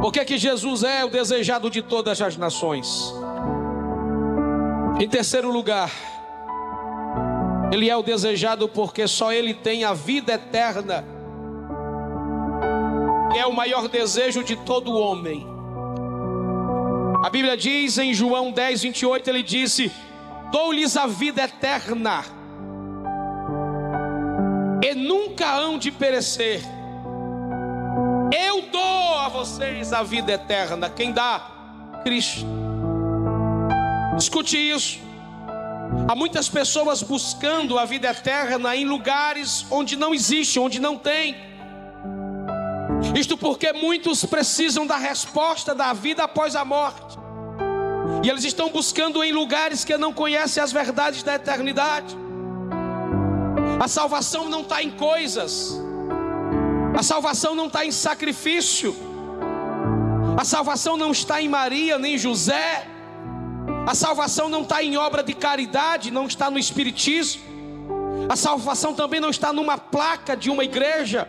Por 0.00 0.12
que, 0.12 0.24
que 0.24 0.38
Jesus 0.38 0.84
é 0.84 1.04
o 1.04 1.10
desejado 1.10 1.68
de 1.68 1.82
todas 1.82 2.22
as 2.22 2.36
nações? 2.36 3.12
Em 5.00 5.08
terceiro 5.08 5.50
lugar, 5.50 5.90
ele 7.72 7.90
é 7.90 7.96
o 7.96 8.02
desejado 8.02 8.68
porque 8.68 9.06
só 9.08 9.32
ele 9.32 9.54
tem 9.54 9.84
a 9.84 9.92
vida 9.92 10.32
eterna. 10.34 11.04
É 13.36 13.44
o 13.44 13.52
maior 13.52 13.88
desejo 13.88 14.42
de 14.42 14.56
todo 14.56 14.92
homem. 14.92 15.57
A 17.22 17.28
Bíblia 17.28 17.56
diz 17.56 17.98
em 17.98 18.14
João 18.14 18.52
10, 18.52 18.82
28, 18.82 19.28
ele 19.28 19.42
disse: 19.42 19.90
Dou-lhes 20.52 20.96
a 20.96 21.06
vida 21.06 21.42
eterna, 21.42 22.24
e 24.82 24.94
nunca 24.94 25.56
hão 25.56 25.78
de 25.78 25.90
perecer. 25.90 26.62
Eu 28.32 28.62
dou 28.70 29.18
a 29.18 29.28
vocês 29.28 29.92
a 29.92 30.02
vida 30.02 30.32
eterna. 30.32 30.88
Quem 30.88 31.10
dá? 31.10 31.50
Cristo. 32.04 32.46
Escute 34.16 34.56
isso. 34.56 35.00
Há 36.06 36.14
muitas 36.14 36.48
pessoas 36.48 37.02
buscando 37.02 37.78
a 37.78 37.84
vida 37.84 38.08
eterna 38.08 38.76
em 38.76 38.84
lugares 38.84 39.66
onde 39.70 39.96
não 39.96 40.14
existe, 40.14 40.60
onde 40.60 40.80
não 40.80 40.96
tem. 40.96 41.47
Isto 43.14 43.36
porque 43.36 43.72
muitos 43.72 44.24
precisam 44.24 44.86
da 44.86 44.96
resposta 44.96 45.74
da 45.74 45.92
vida 45.92 46.24
após 46.24 46.56
a 46.56 46.64
morte. 46.64 47.18
E 48.22 48.28
eles 48.28 48.44
estão 48.44 48.68
buscando 48.70 49.22
em 49.22 49.32
lugares 49.32 49.84
que 49.84 49.96
não 49.96 50.12
conhecem 50.12 50.62
as 50.62 50.72
verdades 50.72 51.22
da 51.22 51.34
eternidade. 51.34 52.16
A 53.80 53.86
salvação 53.86 54.48
não 54.48 54.62
está 54.62 54.82
em 54.82 54.90
coisas. 54.90 55.80
A 56.96 57.02
salvação 57.02 57.54
não 57.54 57.66
está 57.66 57.86
em 57.86 57.92
sacrifício. 57.92 58.94
A 60.36 60.44
salvação 60.44 60.96
não 60.96 61.12
está 61.12 61.40
em 61.40 61.48
Maria 61.48 61.98
nem 61.98 62.18
José. 62.18 62.86
A 63.86 63.94
salvação 63.94 64.48
não 64.48 64.62
está 64.62 64.82
em 64.82 64.96
obra 64.96 65.22
de 65.22 65.32
caridade, 65.32 66.10
não 66.10 66.26
está 66.26 66.50
no 66.50 66.58
Espiritismo. 66.58 67.42
A 68.28 68.36
salvação 68.36 68.92
também 68.94 69.20
não 69.20 69.30
está 69.30 69.52
numa 69.52 69.78
placa 69.78 70.36
de 70.36 70.50
uma 70.50 70.64
igreja. 70.64 71.28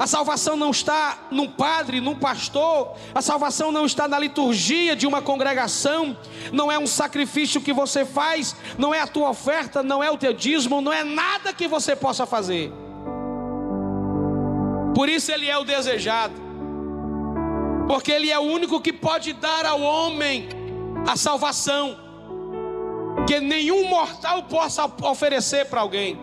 A 0.00 0.06
salvação 0.06 0.56
não 0.56 0.70
está 0.70 1.18
num 1.30 1.46
padre, 1.46 2.00
num 2.00 2.14
pastor. 2.14 2.94
A 3.14 3.20
salvação 3.20 3.70
não 3.70 3.84
está 3.84 4.08
na 4.08 4.18
liturgia 4.18 4.96
de 4.96 5.06
uma 5.06 5.20
congregação. 5.20 6.16
Não 6.50 6.72
é 6.72 6.78
um 6.78 6.86
sacrifício 6.86 7.60
que 7.60 7.70
você 7.70 8.06
faz. 8.06 8.56
Não 8.78 8.94
é 8.94 9.00
a 9.02 9.06
tua 9.06 9.28
oferta. 9.28 9.82
Não 9.82 10.02
é 10.02 10.10
o 10.10 10.16
teu 10.16 10.32
dízimo. 10.32 10.80
Não 10.80 10.90
é 10.90 11.04
nada 11.04 11.52
que 11.52 11.68
você 11.68 11.94
possa 11.94 12.24
fazer. 12.24 12.72
Por 14.94 15.06
isso 15.06 15.30
ele 15.32 15.50
é 15.50 15.58
o 15.58 15.64
desejado. 15.64 16.32
Porque 17.86 18.10
ele 18.10 18.30
é 18.30 18.38
o 18.38 18.42
único 18.42 18.80
que 18.80 18.94
pode 18.94 19.34
dar 19.34 19.66
ao 19.66 19.82
homem 19.82 20.48
a 21.06 21.14
salvação. 21.14 21.98
Que 23.26 23.38
nenhum 23.38 23.86
mortal 23.86 24.44
possa 24.44 24.90
oferecer 25.02 25.66
para 25.66 25.82
alguém. 25.82 26.18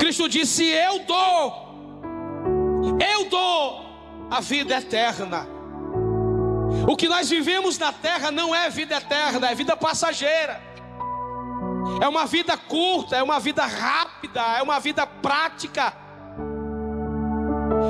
Cristo 0.00 0.26
disse: 0.26 0.64
Eu 0.64 1.00
dou 1.00 1.63
eu 3.00 3.28
dou 3.28 3.84
a 4.30 4.40
vida 4.40 4.76
eterna. 4.76 5.46
O 6.88 6.96
que 6.96 7.08
nós 7.08 7.30
vivemos 7.30 7.78
na 7.78 7.92
terra 7.92 8.30
não 8.30 8.54
é 8.54 8.68
vida 8.68 8.96
eterna, 8.96 9.50
é 9.50 9.54
vida 9.54 9.76
passageira. 9.76 10.60
É 12.00 12.08
uma 12.08 12.26
vida 12.26 12.56
curta, 12.56 13.16
é 13.16 13.22
uma 13.22 13.38
vida 13.38 13.64
rápida, 13.64 14.40
é 14.58 14.62
uma 14.62 14.80
vida 14.80 15.06
prática. 15.06 15.94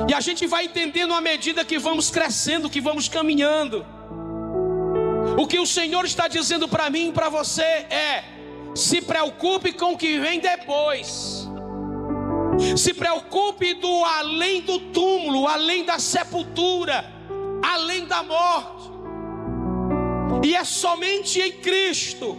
E 0.07 0.13
a 0.13 0.19
gente 0.19 0.45
vai 0.45 0.65
entendendo 0.65 1.13
à 1.13 1.21
medida 1.21 1.65
que 1.65 1.79
vamos 1.79 2.09
crescendo, 2.11 2.69
que 2.69 2.79
vamos 2.79 3.09
caminhando. 3.09 3.85
O 5.37 5.47
que 5.47 5.59
o 5.59 5.65
Senhor 5.65 6.05
está 6.05 6.27
dizendo 6.27 6.67
para 6.67 6.89
mim 6.89 7.09
e 7.09 7.11
para 7.11 7.29
você 7.29 7.63
é: 7.63 8.23
se 8.75 9.01
preocupe 9.01 9.73
com 9.73 9.93
o 9.93 9.97
que 9.97 10.19
vem 10.19 10.39
depois. 10.39 11.49
Se 12.77 12.93
preocupe 12.93 13.73
do 13.73 14.05
além 14.05 14.61
do 14.61 14.79
túmulo, 14.79 15.47
além 15.47 15.83
da 15.83 15.99
sepultura, 15.99 17.05
além 17.63 18.05
da 18.05 18.23
morte. 18.23 18.91
E 20.43 20.55
é 20.55 20.63
somente 20.63 21.41
em 21.41 21.51
Cristo 21.53 22.37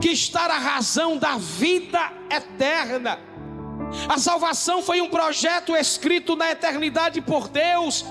que 0.00 0.08
está 0.08 0.44
a 0.46 0.58
razão 0.58 1.16
da 1.16 1.36
vida 1.36 2.12
eterna. 2.30 3.18
A 4.08 4.18
salvação 4.18 4.82
foi 4.82 5.00
um 5.00 5.08
projeto 5.08 5.74
escrito 5.74 6.36
na 6.36 6.50
eternidade 6.50 7.20
por 7.20 7.48
Deus, 7.48 8.04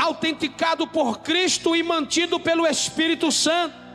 autenticado 0.00 0.86
por 0.86 1.20
Cristo 1.20 1.74
e 1.74 1.82
mantido 1.82 2.38
pelo 2.38 2.66
Espírito 2.66 3.32
Santo. 3.32 3.87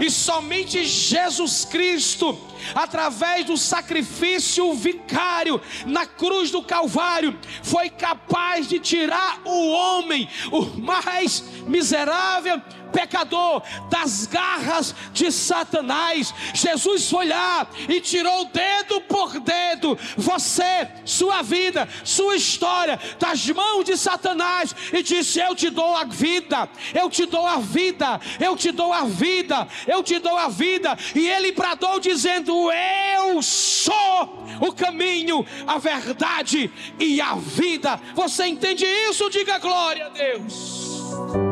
E 0.00 0.10
somente 0.10 0.84
Jesus 0.84 1.64
Cristo, 1.64 2.38
através 2.74 3.44
do 3.44 3.56
sacrifício 3.56 4.72
vicário 4.74 5.60
na 5.86 6.06
cruz 6.06 6.50
do 6.50 6.62
Calvário, 6.62 7.38
foi 7.62 7.90
capaz 7.90 8.68
de 8.68 8.78
tirar 8.78 9.40
o 9.44 9.70
homem, 9.70 10.28
o 10.50 10.62
mais 10.80 11.42
miserável 11.66 12.60
pecador 12.92 13.62
das 13.88 14.26
garras 14.26 14.94
de 15.12 15.30
Satanás. 15.30 16.34
Jesus 16.54 17.08
foi 17.08 17.26
lá 17.26 17.66
e 17.88 18.00
tirou 18.00 18.46
dedo 18.46 19.00
por 19.02 19.38
dedo 19.40 19.98
você, 20.16 20.88
sua 21.04 21.42
vida, 21.42 21.88
sua 22.04 22.36
história 22.36 22.98
das 23.18 23.48
mãos 23.48 23.84
de 23.84 23.96
Satanás 23.96 24.74
e 24.92 25.02
disse: 25.02 25.40
Eu 25.40 25.54
te 25.54 25.70
dou 25.70 25.96
a 25.96 26.04
vida, 26.04 26.68
eu 26.94 27.08
te 27.08 27.26
dou 27.26 27.46
a 27.46 27.56
vida, 27.56 28.20
eu 28.38 28.56
te 28.56 28.70
dou 28.70 28.92
a 28.92 29.04
vida, 29.04 29.68
eu 29.86 30.02
te 30.02 30.18
dou 30.18 30.36
a 30.36 30.48
vida. 30.48 30.96
E 31.14 31.28
ele 31.28 31.52
bradou 31.52 32.00
dizendo: 32.00 32.70
Eu 32.70 33.42
sou 33.42 34.44
o 34.60 34.72
caminho, 34.72 35.46
a 35.66 35.78
verdade 35.78 36.70
e 36.98 37.20
a 37.20 37.34
vida. 37.34 38.00
Você 38.14 38.46
entende 38.46 38.84
isso? 38.84 39.30
Diga 39.30 39.58
glória 39.58 40.06
a 40.06 40.08
Deus. 40.08 41.49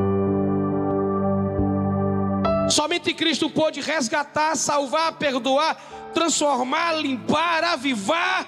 Somente 2.68 3.14
Cristo 3.14 3.48
pôde 3.48 3.80
resgatar, 3.80 4.54
salvar, 4.56 5.12
perdoar, 5.12 5.76
transformar, 6.12 6.92
limpar, 6.92 7.64
avivar 7.64 8.46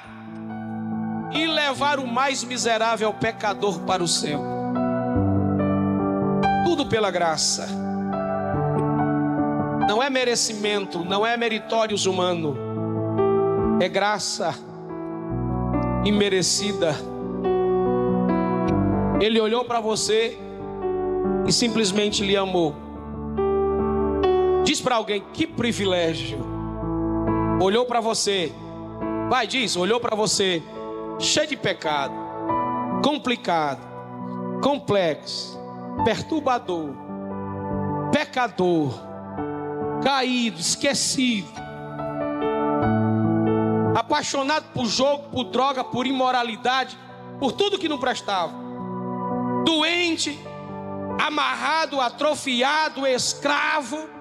e 1.33 1.47
levar 1.47 1.99
o 1.99 2.07
mais 2.07 2.45
miserável 2.45 3.13
pecador 3.15 3.81
para 3.81 4.03
o 4.03 4.09
céu. 4.09 4.43
Tudo 6.65 6.87
pela 6.87 7.11
graça. 7.11 7.67
Não 9.89 10.03
é 10.03 10.11
merecimento, 10.11 11.05
não 11.05 11.25
é 11.25 11.37
meritórios 11.37 12.05
humano. 12.05 12.57
É 13.81 13.89
graça 13.89 14.55
imerecida. 16.05 16.95
Ele 19.21 19.41
olhou 19.41 19.65
para 19.65 19.81
você 19.81 20.39
e 21.47 21.53
simplesmente 21.53 22.25
lhe 22.25 22.37
amou. 22.37 22.90
Diz 24.71 24.81
para 24.81 24.95
alguém: 24.95 25.25
que 25.33 25.49
privilégio. 25.49 26.39
Olhou 27.61 27.87
para 27.87 28.01
você, 28.01 28.53
vai, 29.29 29.45
diz, 29.45 29.75
olhou 29.75 29.99
para 29.99 30.15
você, 30.15 30.63
cheio 31.19 31.49
de 31.49 31.57
pecado, 31.57 32.15
complicado, 33.03 33.81
complexo, 34.63 35.59
perturbador, 36.05 36.91
pecador, 38.13 38.93
caído, 40.05 40.61
esquecido, 40.61 41.51
apaixonado 43.97 44.67
por 44.73 44.87
jogo, 44.87 45.31
por 45.31 45.51
droga, 45.51 45.83
por 45.83 46.07
imoralidade, 46.07 46.97
por 47.41 47.51
tudo 47.51 47.77
que 47.77 47.89
não 47.89 47.99
prestava, 47.99 48.53
doente, 49.65 50.39
amarrado, 51.19 52.01
atrofiado, 52.01 53.05
escravo 53.05 54.20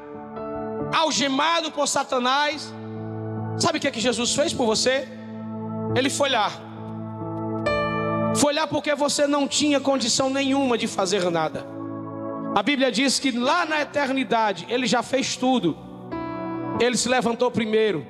algemado 0.94 1.72
por 1.72 1.88
Satanás. 1.88 2.74
Sabe 3.58 3.78
o 3.78 3.82
que, 3.82 3.88
é 3.88 3.92
que 3.92 4.00
Jesus 4.00 4.34
fez 4.34 4.54
por 4.54 4.66
você? 4.66 5.08
Ele 5.96 6.10
foi 6.10 6.30
lá. 6.30 6.52
Foi 8.36 8.54
lá 8.54 8.68
porque 8.68 8.94
você 8.96 9.28
não 9.28 9.48
tinha 9.48 9.80
condição 9.80 10.30
nenhuma 10.30 10.78
de 10.78 10.88
fazer 10.88 11.30
nada. 11.30 11.66
A 12.56 12.64
Bíblia 12.64 12.92
diz 12.92 13.20
que 13.20 13.32
lá 13.32 13.66
na 13.66 13.82
eternidade 13.82 14.66
ele 14.70 14.88
já 14.88 15.04
fez 15.04 15.36
tudo. 15.36 15.78
Ele 16.80 16.96
se 16.98 17.10
levantou 17.10 17.52
primeiro. 17.52 18.06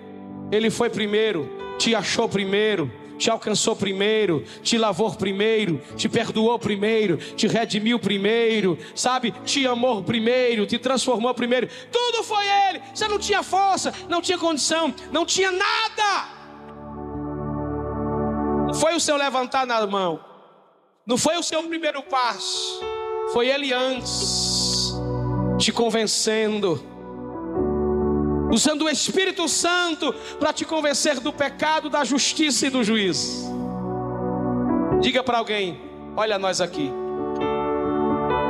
Ele 0.52 0.70
foi 0.70 0.90
primeiro, 0.90 1.50
te 1.78 1.94
achou 1.94 2.28
primeiro, 2.28 2.92
te 3.20 3.30
alcançou 3.30 3.76
primeiro, 3.76 4.44
te 4.64 4.78
lavou 4.78 5.14
primeiro, 5.14 5.82
te 5.98 6.08
perdoou 6.08 6.58
primeiro, 6.58 7.18
te 7.18 7.48
redimiu 7.48 8.00
primeiro, 8.00 8.80
sabe? 8.96 9.32
Te 9.44 9.68
amou 9.68 10.02
primeiro, 10.02 10.66
te 10.66 10.80
transformou 10.80 11.34
primeiro. 11.34 11.70
Tudo 11.92 12.24
foi 12.24 12.46
Ele. 12.48 12.82
Você 12.94 13.08
não 13.08 13.20
tinha 13.20 13.44
força, 13.44 13.94
não 14.08 14.22
tinha 14.22 14.38
condição, 14.38 14.94
não 15.12 15.26
tinha 15.26 15.52
nada. 15.52 16.40
Não 18.68 18.74
foi 18.74 18.96
o 18.96 19.00
seu 19.00 19.18
levantar 19.18 19.66
na 19.66 19.86
mão, 19.86 20.24
não 21.06 21.18
foi 21.18 21.36
o 21.38 21.44
seu 21.44 21.62
primeiro 21.64 22.02
passo, 22.04 22.80
foi 23.34 23.50
Ele 23.50 23.74
antes, 23.74 24.94
te 25.58 25.72
convencendo 25.72 26.89
usando 28.52 28.84
o 28.84 28.90
Espírito 28.90 29.48
Santo 29.48 30.14
para 30.40 30.52
te 30.54 30.66
convencer 30.66 31.20
do 31.20 31.32
pecado, 31.32 31.90
da 31.90 32.04
justiça 32.04 32.68
e 32.68 32.70
do 32.70 32.84
juízo. 32.84 33.50
Diga 35.00 35.24
para 35.24 35.38
alguém: 35.38 35.80
olha 36.16 36.38
nós 36.38 36.60
aqui, 36.60 36.92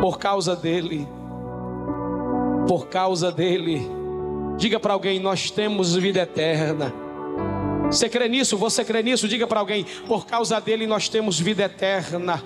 por 0.02 0.18
causa 0.18 0.56
dele, 0.56 1.08
por 2.68 2.88
causa 2.88 3.32
dele. 3.32 3.90
Diga 4.58 4.80
para 4.80 4.94
alguém: 4.94 5.20
nós 5.20 5.52
temos 5.52 5.96
vida 5.96 6.22
eterna. 6.22 6.94
Você 7.86 8.08
crê 8.08 8.28
nisso? 8.30 8.56
Você 8.58 8.86
crê 8.86 9.02
nisso? 9.02 9.28
Diga 9.28 9.48
para 9.48 9.60
alguém: 9.60 9.86
por 10.08 10.26
causa 10.26 10.60
dele 10.60 10.88
nós 10.88 11.10
temos 11.10 11.40
vida 11.40 11.64
eterna. 11.64 12.42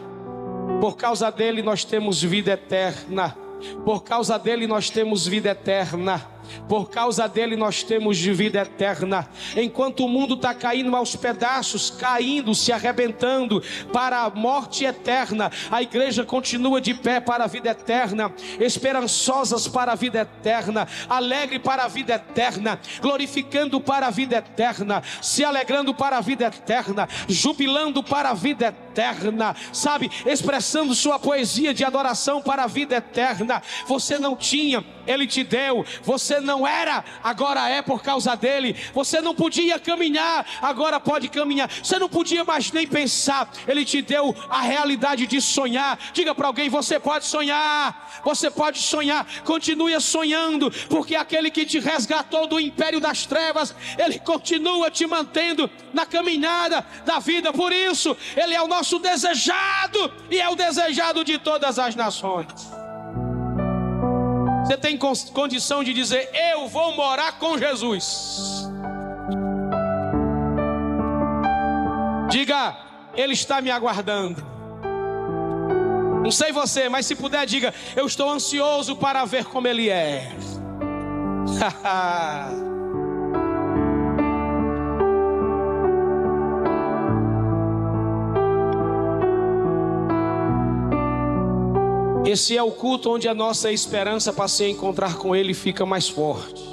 Por 0.79 0.97
causa 0.97 1.29
dele 1.29 1.61
nós 1.61 1.85
temos 1.85 2.21
vida 2.21 2.51
eterna. 2.51 3.37
Por 3.85 4.03
causa 4.03 4.37
dele 4.37 4.67
nós 4.67 4.89
temos 4.89 5.25
vida 5.25 5.49
eterna. 5.49 6.32
Por 6.67 6.89
causa 6.89 7.27
dele 7.27 7.55
nós 7.55 7.83
temos 7.83 8.17
de 8.17 8.31
vida 8.33 8.61
eterna. 8.61 9.27
Enquanto 9.55 10.05
o 10.05 10.09
mundo 10.09 10.35
está 10.35 10.53
caindo 10.53 10.95
aos 10.95 11.15
pedaços, 11.15 11.89
caindo, 11.89 12.53
se 12.55 12.71
arrebentando 12.71 13.61
para 13.91 14.23
a 14.23 14.29
morte 14.29 14.85
eterna, 14.85 15.51
a 15.71 15.81
igreja 15.81 16.23
continua 16.23 16.79
de 16.79 16.93
pé 16.93 17.19
para 17.19 17.43
a 17.43 17.47
vida 17.47 17.69
eterna, 17.69 18.31
esperançosas 18.59 19.67
para 19.67 19.93
a 19.93 19.95
vida 19.95 20.21
eterna, 20.21 20.87
alegre 21.09 21.59
para 21.59 21.85
a 21.85 21.87
vida 21.87 22.15
eterna, 22.15 22.79
glorificando 23.01 23.79
para 23.79 24.07
a 24.07 24.11
vida 24.11 24.37
eterna, 24.37 25.01
se 25.21 25.43
alegrando 25.43 25.93
para 25.93 26.17
a 26.17 26.21
vida 26.21 26.45
eterna, 26.45 27.07
jubilando 27.27 28.03
para 28.03 28.29
a 28.29 28.33
vida 28.33 28.67
eterna, 28.67 29.55
sabe, 29.71 30.09
expressando 30.25 30.93
sua 30.93 31.19
poesia 31.19 31.73
de 31.73 31.83
adoração 31.83 32.41
para 32.41 32.63
a 32.63 32.67
vida 32.67 32.95
eterna. 32.95 33.61
Você 33.87 34.17
não 34.19 34.35
tinha, 34.35 34.83
ele 35.07 35.27
te 35.27 35.43
deu. 35.43 35.85
Você 36.03 36.32
não 36.39 36.67
era, 36.67 37.03
agora 37.23 37.69
é 37.69 37.81
por 37.81 38.01
causa 38.01 38.35
dele. 38.35 38.75
Você 38.93 39.21
não 39.21 39.35
podia 39.35 39.79
caminhar, 39.79 40.45
agora 40.61 40.99
pode 40.99 41.27
caminhar. 41.29 41.69
Você 41.69 41.97
não 41.99 42.09
podia 42.09 42.43
mais 42.43 42.71
nem 42.71 42.87
pensar. 42.87 43.49
Ele 43.67 43.85
te 43.85 44.01
deu 44.01 44.35
a 44.49 44.61
realidade 44.61 45.27
de 45.27 45.41
sonhar. 45.41 45.97
Diga 46.13 46.33
para 46.35 46.47
alguém: 46.47 46.69
você 46.69 46.99
pode 46.99 47.25
sonhar. 47.25 48.21
Você 48.23 48.49
pode 48.49 48.79
sonhar. 48.79 49.25
Continue 49.43 49.99
sonhando, 50.01 50.71
porque 50.89 51.15
aquele 51.15 51.49
que 51.49 51.65
te 51.65 51.79
resgatou 51.79 52.47
do 52.47 52.59
império 52.59 52.99
das 52.99 53.25
trevas, 53.25 53.75
ele 53.97 54.19
continua 54.19 54.89
te 54.89 55.05
mantendo 55.05 55.69
na 55.93 56.05
caminhada 56.05 56.85
da 57.05 57.19
vida. 57.19 57.51
Por 57.53 57.71
isso, 57.71 58.15
ele 58.35 58.53
é 58.53 58.61
o 58.61 58.67
nosso 58.67 58.99
desejado 58.99 60.11
e 60.29 60.39
é 60.39 60.49
o 60.49 60.55
desejado 60.55 61.23
de 61.23 61.37
todas 61.37 61.79
as 61.79 61.95
nações. 61.95 62.82
Você 64.63 64.77
tem 64.77 64.97
condição 64.97 65.83
de 65.83 65.93
dizer: 65.93 66.29
Eu 66.33 66.67
vou 66.67 66.95
morar 66.95 67.33
com 67.33 67.57
Jesus. 67.57 68.69
Diga, 72.29 72.77
Ele 73.13 73.33
está 73.33 73.61
me 73.61 73.69
aguardando. 73.69 74.43
Não 76.23 76.31
sei 76.31 76.53
você, 76.53 76.87
mas 76.87 77.05
se 77.05 77.15
puder, 77.15 77.45
diga: 77.45 77.73
Eu 77.95 78.07
estou 78.07 78.29
ansioso 78.29 78.95
para 78.95 79.25
ver 79.25 79.43
como 79.45 79.67
Ele 79.67 79.89
é. 79.89 80.31
Esse 92.25 92.55
é 92.55 92.63
o 92.63 92.71
culto 92.71 93.11
onde 93.11 93.27
a 93.27 93.33
nossa 93.33 93.69
esperança 93.69 94.31
para 94.31 94.47
se 94.47 94.65
encontrar 94.69 95.17
com 95.17 95.35
Ele 95.35 95.53
fica 95.53 95.85
mais 95.85 96.07
forte. 96.07 96.63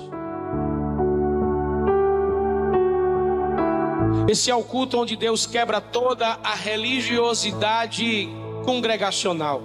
Esse 4.29 4.49
é 4.49 4.55
o 4.55 4.63
culto 4.63 4.97
onde 4.97 5.17
Deus 5.17 5.47
quebra 5.47 5.81
toda 5.81 6.39
a 6.45 6.55
religiosidade 6.55 8.29
congregacional. 8.65 9.63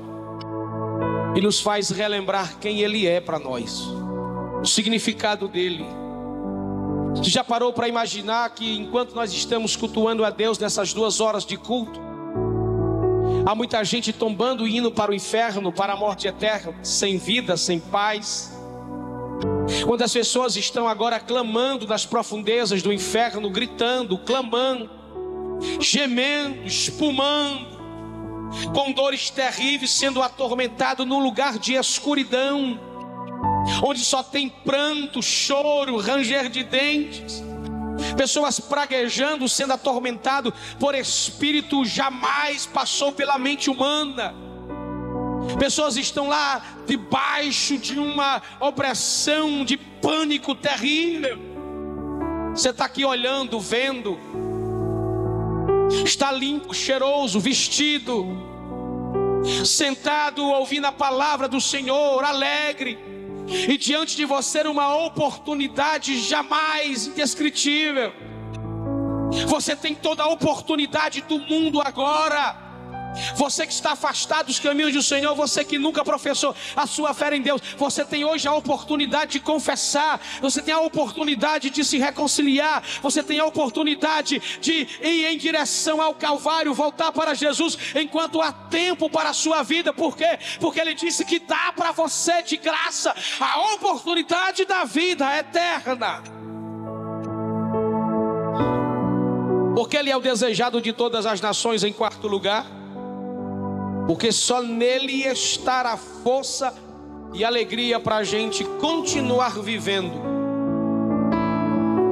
e 1.36 1.42
nos 1.42 1.60
faz 1.60 1.90
relembrar 1.90 2.58
quem 2.60 2.80
Ele 2.80 3.06
é 3.06 3.20
para 3.20 3.38
nós, 3.38 3.82
o 4.62 4.66
significado 4.66 5.50
dele. 5.50 5.86
Você 7.14 7.30
já 7.30 7.44
parou 7.44 7.74
para 7.74 7.90
imaginar 7.90 8.50
que 8.52 8.78
enquanto 8.78 9.14
nós 9.14 9.34
estamos 9.34 9.76
cultuando 9.76 10.24
a 10.24 10.30
Deus 10.30 10.58
nessas 10.58 10.94
duas 10.94 11.20
horas 11.20 11.46
de 11.46 11.58
culto, 11.58 12.00
há 13.46 13.54
muita 13.54 13.84
gente 13.84 14.12
tombando 14.12 14.68
e 14.68 14.78
indo 14.78 14.92
para 14.92 15.12
o 15.12 15.14
inferno, 15.14 15.72
para 15.72 15.94
a 15.94 15.96
morte 15.96 16.28
eterna, 16.28 16.74
sem 16.84 17.18
vida, 17.18 17.56
sem 17.56 17.80
paz. 17.80 18.52
Quando 19.86 20.02
as 20.02 20.12
pessoas 20.12 20.56
estão 20.56 20.88
agora 20.88 21.20
clamando 21.20 21.88
nas 21.88 22.06
profundezas 22.06 22.82
do 22.82 22.92
inferno, 22.92 23.50
gritando, 23.50 24.18
clamando, 24.18 24.90
gemendo, 25.80 26.66
espumando, 26.66 27.76
com 28.74 28.92
dores 28.92 29.30
terríveis, 29.30 29.92
sendo 29.92 30.22
atormentado 30.22 31.06
num 31.06 31.20
lugar 31.20 31.60
de 31.60 31.74
escuridão, 31.74 32.80
onde 33.84 34.00
só 34.00 34.24
tem 34.24 34.50
pranto, 34.50 35.22
choro, 35.22 35.98
ranger 35.98 36.50
de 36.50 36.64
dentes, 36.64 37.44
pessoas 38.18 38.60
praguejando, 38.60 39.48
sendo 39.48 39.74
atormentado 39.74 40.54
por 40.80 40.96
espírito 40.96 41.86
jamais 41.86 42.66
passou 42.66 43.12
pela 43.12 43.38
mente 43.38 43.70
humana. 43.70 44.34
Pessoas 45.60 45.96
estão 45.96 46.28
lá 46.28 46.62
debaixo 46.86 47.78
de 47.78 48.00
uma 48.00 48.42
opressão, 48.60 49.64
de 49.64 49.78
pânico 49.78 50.56
terrível. 50.56 51.38
Você 52.54 52.70
está 52.70 52.86
aqui 52.86 53.06
olhando, 53.06 53.60
vendo, 53.60 54.18
está 56.06 56.32
limpo, 56.32 56.74
cheiroso, 56.74 57.40
vestido, 57.40 58.26
sentado 59.66 60.44
ouvindo 60.44 60.86
a 60.86 60.92
palavra 60.92 61.48
do 61.48 61.62
Senhor, 61.62 62.24
alegre, 62.24 62.98
e 63.48 63.78
diante 63.78 64.16
de 64.16 64.26
você 64.26 64.62
uma 64.62 64.96
oportunidade 65.06 66.20
jamais 66.20 67.08
indescritível. 67.08 68.12
Você 69.48 69.76
tem 69.76 69.94
toda 69.94 70.24
a 70.24 70.28
oportunidade 70.28 71.22
do 71.22 71.40
mundo 71.40 71.82
agora. 71.82 72.65
Você 73.36 73.66
que 73.66 73.74
está 73.74 73.92
afastado 73.94 74.48
dos 74.48 74.60
caminhos 74.60 74.94
do 74.94 75.02
Senhor, 75.02 75.34
você 75.36 75.64
que 75.64 75.78
nunca 75.78 76.04
professou 76.04 76.56
a 76.76 76.86
sua 76.86 77.14
fé 77.14 77.36
em 77.36 77.42
Deus, 77.42 77.62
você 77.78 78.04
tem 78.04 78.26
hoje 78.26 78.48
a 78.48 78.54
oportunidade 78.54 79.34
de 79.34 79.40
confessar, 79.40 80.20
você 80.42 80.62
tem 80.62 80.74
a 80.74 80.80
oportunidade 80.80 81.70
de 81.70 81.84
se 81.84 81.98
reconciliar, 81.98 82.84
você 83.02 83.24
tem 83.24 83.40
a 83.40 83.46
oportunidade 83.46 84.42
de 84.60 84.88
ir 85.02 85.26
em 85.26 85.38
direção 85.38 86.02
ao 86.02 86.14
Calvário, 86.14 86.74
voltar 86.74 87.12
para 87.12 87.34
Jesus, 87.34 87.78
enquanto 87.96 88.42
há 88.42 88.52
tempo 88.52 89.10
para 89.10 89.30
a 89.30 89.34
sua 89.34 89.64
vida, 89.64 89.94
por 89.94 90.16
quê? 90.16 90.38
Porque 90.60 90.80
Ele 90.80 90.94
disse 90.94 91.26
que 91.26 91.40
dá 91.40 91.72
para 91.76 91.92
você 91.92 92.42
de 92.44 92.58
graça 92.58 93.16
a 93.40 93.74
oportunidade 93.74 94.66
da 94.66 94.84
vida 94.84 95.26
eterna. 95.38 96.24
Porque 99.76 99.98
Ele 99.98 100.10
é 100.10 100.16
o 100.16 100.22
desejado 100.22 100.82
de 100.82 100.94
todas 100.94 101.26
as 101.26 101.42
nações, 101.42 101.84
em 101.84 101.92
quarto 101.92 102.28
lugar 102.28 102.66
porque 104.08 104.32
só 104.32 104.62
nele 104.62 105.24
está 105.24 105.82
a 105.82 105.98
força 105.98 106.74
e 107.34 107.44
alegria 107.44 108.00
para 108.00 108.18
a 108.18 108.24
gente 108.24 108.64
continuar 108.64 109.60
vivendo. 109.60 110.24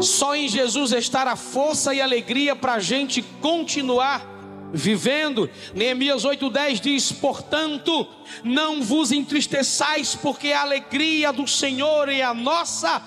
Só 0.02 0.36
em 0.36 0.50
Jesus 0.50 0.92
está 0.92 1.24
a 1.24 1.36
força 1.36 1.94
e 1.94 2.02
alegria 2.02 2.56
para 2.56 2.74
a 2.74 2.80
gente 2.80 3.22
continuar 3.42 4.26
vivendo. 4.74 5.50
Neemias 5.74 6.26
8,10 6.26 6.80
diz: 6.82 7.12
Portanto, 7.12 8.08
não 8.44 8.82
vos 8.82 9.12
entristeçais, 9.12 10.16
porque 10.16 10.52
a 10.52 10.62
alegria 10.62 11.32
do 11.32 11.48
Senhor 11.48 12.10
é 12.10 12.22
a 12.22 12.34
nossa 12.34 13.02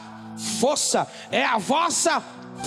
força, 0.59 1.07
é 1.31 1.45
a 1.45 1.59
vossa 1.59 2.23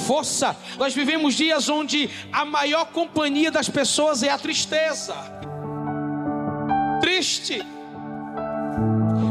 força. 0.06 0.56
Nós 0.78 0.94
vivemos 0.94 1.34
dias 1.34 1.70
onde 1.70 2.10
a 2.32 2.46
maior 2.46 2.86
companhia 2.88 3.50
das 3.50 3.70
pessoas 3.70 4.22
é 4.22 4.30
a 4.30 4.38
tristeza 4.38 5.40
triste, 7.10 7.60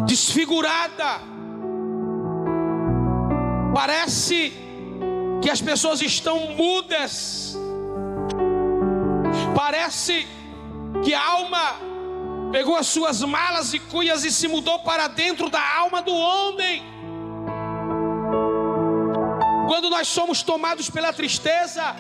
desfigurada. 0.05 1.21
Parece 3.73 4.53
que 5.41 5.49
as 5.49 5.61
pessoas 5.61 6.03
estão 6.03 6.39
mudas. 6.63 7.57
Parece 9.55 10.27
que 11.05 11.15
a 11.15 11.25
alma 11.25 11.67
pegou 12.51 12.75
as 12.75 12.89
suas 12.89 13.23
malas 13.23 13.73
e 13.73 13.79
cuias 13.79 14.25
e 14.25 14.33
se 14.33 14.49
mudou 14.49 14.81
para 14.81 15.07
dentro 15.07 15.49
da 15.49 15.65
alma 15.77 16.03
do 16.03 16.15
homem. 16.15 16.83
Quando 19.69 19.89
nós 19.89 20.09
somos 20.09 20.43
tomados 20.43 20.91
pela 20.91 21.13
tristeza, 21.13 21.95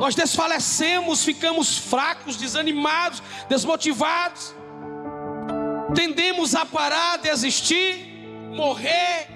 nós 0.00 0.14
desfalecemos, 0.16 1.24
ficamos 1.24 1.78
fracos, 1.78 2.36
desanimados, 2.36 3.22
desmotivados 3.48 4.57
tendemos 5.94 6.54
a 6.54 6.64
parar, 6.64 7.18
desistir, 7.18 8.50
morrer, 8.54 9.28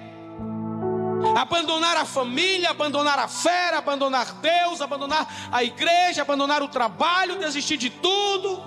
abandonar 1.37 1.97
a 1.97 2.05
família, 2.05 2.69
abandonar 2.69 3.17
a 3.19 3.27
fé, 3.27 3.75
abandonar 3.75 4.33
Deus, 4.41 4.81
abandonar 4.81 5.49
a 5.51 5.63
igreja, 5.63 6.21
abandonar 6.21 6.61
o 6.61 6.67
trabalho, 6.67 7.39
desistir 7.39 7.77
de 7.77 7.89
tudo, 7.89 8.63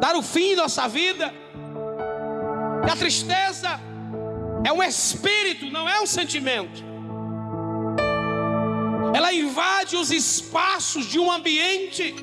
dar 0.00 0.16
o 0.16 0.22
fim 0.22 0.52
em 0.52 0.56
nossa 0.56 0.88
vida. 0.88 1.32
E 2.86 2.90
a 2.90 2.96
tristeza 2.96 3.80
é 4.64 4.72
um 4.72 4.82
espírito, 4.82 5.66
não 5.70 5.88
é 5.88 6.00
um 6.00 6.06
sentimento. 6.06 6.82
Ela 9.14 9.32
invade 9.32 9.94
os 9.96 10.10
espaços 10.10 11.06
de 11.06 11.18
um 11.18 11.30
ambiente 11.30 12.14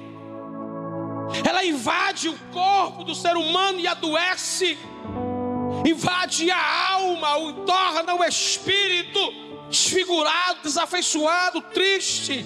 ela 1.49 1.65
invade 1.65 2.29
o 2.29 2.37
corpo 2.51 3.03
do 3.03 3.15
ser 3.15 3.35
humano 3.35 3.79
e 3.79 3.87
adoece, 3.87 4.77
invade 5.85 6.49
a 6.51 6.91
alma, 6.91 7.37
o 7.37 7.53
torna 7.65 8.13
o 8.13 8.23
espírito 8.23 9.19
desfigurado, 9.67 10.61
desafeiçoado, 10.63 11.61
triste. 11.61 12.45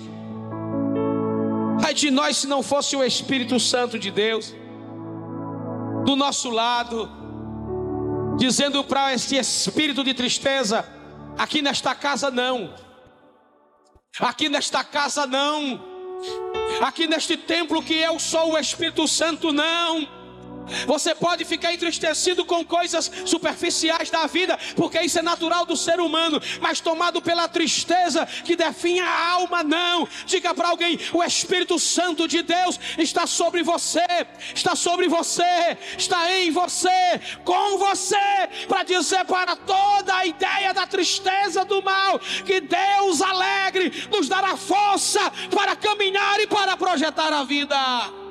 Ai 1.85 1.93
de 1.93 2.09
nós 2.09 2.37
se 2.37 2.47
não 2.47 2.63
fosse 2.63 2.95
o 2.95 3.03
Espírito 3.03 3.59
Santo 3.59 3.99
de 3.99 4.09
Deus 4.09 4.53
do 6.05 6.15
nosso 6.15 6.49
lado, 6.49 7.09
dizendo 8.37 8.83
para 8.85 9.13
esse 9.13 9.35
espírito 9.35 10.01
de 10.01 10.13
tristeza: 10.13 10.87
aqui 11.37 11.61
nesta 11.61 11.93
casa 11.93 12.31
não, 12.31 12.73
aqui 14.21 14.47
nesta 14.47 14.81
casa 14.81 15.25
não 15.25 15.91
aqui 16.81 17.07
neste 17.07 17.37
templo 17.37 17.81
que 17.81 17.95
eu 17.95 18.19
sou 18.19 18.53
o 18.53 18.57
Espírito 18.57 19.07
Santo, 19.07 19.51
não. 19.51 20.22
Você 20.85 21.13
pode 21.15 21.45
ficar 21.45 21.73
entristecido 21.73 22.45
com 22.45 22.63
coisas 22.63 23.11
superficiais 23.25 24.09
da 24.09 24.25
vida, 24.27 24.57
porque 24.75 24.99
isso 25.01 25.19
é 25.19 25.21
natural 25.21 25.65
do 25.65 25.75
ser 25.75 25.99
humano, 25.99 26.41
mas 26.61 26.79
tomado 26.79 27.21
pela 27.21 27.47
tristeza 27.47 28.25
que 28.25 28.55
define 28.55 28.99
a 28.99 29.29
alma, 29.31 29.63
não. 29.63 30.07
Diga 30.25 30.53
para 30.53 30.69
alguém: 30.69 30.99
o 31.13 31.23
Espírito 31.23 31.77
Santo 31.79 32.27
de 32.27 32.41
Deus 32.41 32.79
está 32.97 33.27
sobre 33.27 33.63
você, 33.63 34.05
está 34.53 34.75
sobre 34.75 35.07
você, 35.07 35.77
está 35.97 36.31
em 36.31 36.51
você, 36.51 37.19
com 37.43 37.77
você, 37.77 38.15
para 38.67 38.83
dizer 38.83 39.25
para 39.25 39.55
toda 39.55 40.15
a 40.15 40.25
ideia 40.25 40.73
da 40.73 40.85
tristeza 40.85 41.65
do 41.65 41.81
mal, 41.81 42.19
que 42.19 42.61
Deus 42.61 43.21
alegre 43.21 44.07
nos 44.11 44.27
dará 44.27 44.55
força 44.55 45.19
para 45.53 45.75
caminhar 45.75 46.39
e 46.39 46.47
para 46.47 46.77
projetar 46.77 47.31
a 47.33 47.43
vida. 47.43 48.22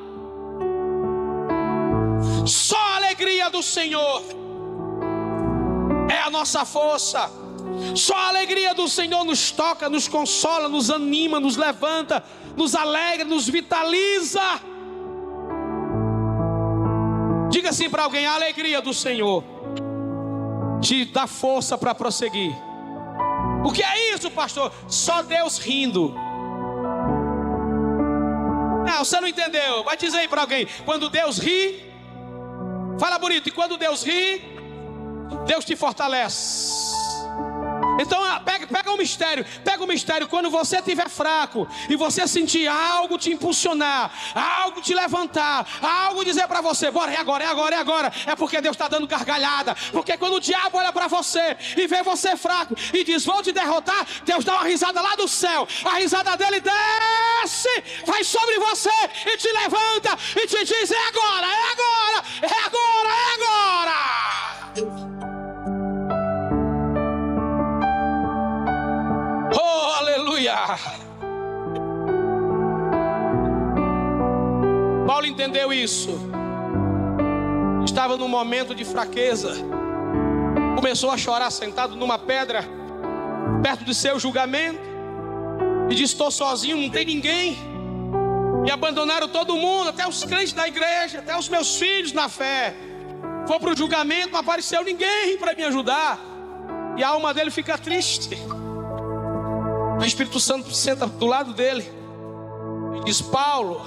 Só 2.46 2.76
a 2.76 2.96
alegria 2.96 3.50
do 3.50 3.62
Senhor 3.62 4.22
é 6.10 6.18
a 6.18 6.30
nossa 6.30 6.64
força. 6.64 7.30
Só 7.94 8.14
a 8.14 8.28
alegria 8.28 8.74
do 8.74 8.88
Senhor 8.88 9.24
nos 9.24 9.50
toca, 9.50 9.88
nos 9.88 10.08
consola, 10.08 10.68
nos 10.68 10.90
anima, 10.90 11.40
nos 11.40 11.56
levanta, 11.56 12.22
nos 12.56 12.74
alegra, 12.74 13.24
nos 13.24 13.48
vitaliza. 13.48 14.40
Diga 17.50 17.70
assim 17.70 17.88
para 17.88 18.04
alguém: 18.04 18.26
a 18.26 18.34
alegria 18.34 18.80
do 18.80 18.92
Senhor 18.92 19.44
te 20.80 21.04
dá 21.04 21.26
força 21.26 21.78
para 21.78 21.94
prosseguir. 21.94 22.52
O 23.64 23.70
que 23.70 23.82
é 23.82 24.14
isso, 24.14 24.30
pastor? 24.30 24.72
Só 24.88 25.22
Deus 25.22 25.58
rindo. 25.58 26.14
Não, 28.84 29.04
você 29.04 29.20
não 29.20 29.28
entendeu. 29.28 29.84
Vai 29.84 29.96
dizer 29.96 30.18
aí 30.18 30.28
para 30.28 30.40
alguém: 30.40 30.66
quando 30.84 31.08
Deus 31.08 31.38
ri, 31.38 31.91
Fala 33.02 33.18
bonito. 33.18 33.48
E 33.48 33.50
quando 33.50 33.76
Deus 33.76 34.04
ri, 34.04 34.40
Deus 35.44 35.64
te 35.64 35.74
fortalece. 35.74 37.01
Então 38.00 38.22
ah, 38.24 38.40
pega, 38.40 38.66
pega 38.66 38.90
o 38.90 38.96
mistério, 38.96 39.44
pega 39.64 39.82
o 39.82 39.86
mistério. 39.86 40.28
Quando 40.28 40.50
você 40.50 40.78
estiver 40.78 41.08
fraco 41.08 41.68
e 41.88 41.96
você 41.96 42.26
sentir 42.26 42.66
algo 42.66 43.18
te 43.18 43.30
impulsionar, 43.30 44.10
algo 44.34 44.80
te 44.80 44.94
levantar, 44.94 45.66
algo 45.82 46.24
dizer 46.24 46.46
para 46.48 46.60
você, 46.60 46.90
bora, 46.90 47.12
é 47.12 47.16
agora, 47.16 47.44
é 47.44 47.46
agora, 47.46 47.76
é 47.76 47.78
agora, 47.78 48.12
é 48.26 48.36
porque 48.36 48.60
Deus 48.60 48.74
está 48.74 48.88
dando 48.88 49.06
gargalhada. 49.06 49.74
Porque 49.92 50.16
quando 50.16 50.34
o 50.34 50.40
diabo 50.40 50.78
olha 50.78 50.92
para 50.92 51.06
você 51.06 51.56
e 51.76 51.86
vê 51.86 52.02
você 52.02 52.36
fraco 52.36 52.74
e 52.92 53.04
diz, 53.04 53.24
vou 53.24 53.42
te 53.42 53.52
derrotar, 53.52 54.06
Deus 54.24 54.44
dá 54.44 54.54
uma 54.54 54.64
risada 54.64 55.00
lá 55.00 55.14
do 55.16 55.28
céu. 55.28 55.66
A 55.84 55.96
risada 55.96 56.36
dele 56.36 56.60
desce, 56.60 57.84
vai 58.06 58.24
sobre 58.24 58.58
você 58.58 58.90
e 59.26 59.36
te 59.36 59.50
levanta 59.52 60.18
e 60.36 60.46
te 60.46 60.64
diz, 60.64 60.90
é 60.90 61.08
agora, 61.08 61.46
é 61.46 61.72
agora, 61.72 62.24
é 62.42 62.66
agora, 62.66 63.08
é 63.08 63.34
agora. 63.34 63.61
Aleluia! 70.52 71.12
Paulo 75.06 75.26
entendeu 75.26 75.72
isso. 75.72 76.18
Estava 77.84 78.16
num 78.16 78.28
momento 78.28 78.74
de 78.74 78.84
fraqueza. 78.84 79.52
Começou 80.76 81.10
a 81.10 81.18
chorar 81.18 81.50
sentado 81.50 81.96
numa 81.96 82.18
pedra, 82.18 82.64
perto 83.62 83.84
de 83.84 83.94
seu 83.94 84.18
julgamento. 84.18 84.80
E 85.90 85.94
disse: 85.94 86.14
Estou 86.14 86.30
sozinho, 86.30 86.76
não 86.76 86.88
tem 86.88 87.04
ninguém. 87.04 87.58
E 88.64 88.70
abandonaram 88.70 89.28
todo 89.28 89.56
mundo, 89.56 89.90
até 89.90 90.08
os 90.08 90.24
crentes 90.24 90.52
da 90.52 90.66
igreja, 90.66 91.18
até 91.18 91.36
os 91.36 91.48
meus 91.48 91.76
filhos 91.76 92.12
na 92.12 92.28
fé. 92.28 92.74
Foi 93.46 93.58
para 93.58 93.72
o 93.72 93.76
julgamento, 93.76 94.30
não 94.30 94.40
apareceu 94.40 94.84
ninguém 94.84 95.36
para 95.36 95.54
me 95.54 95.64
ajudar. 95.64 96.18
E 96.96 97.02
a 97.02 97.08
alma 97.08 97.34
dele 97.34 97.50
fica 97.50 97.76
triste. 97.76 98.38
O 100.02 100.04
Espírito 100.04 100.40
Santo 100.40 100.74
senta 100.74 101.06
do 101.06 101.26
lado 101.26 101.52
dele 101.52 101.88
e 102.96 103.04
diz: 103.04 103.22
Paulo, 103.22 103.80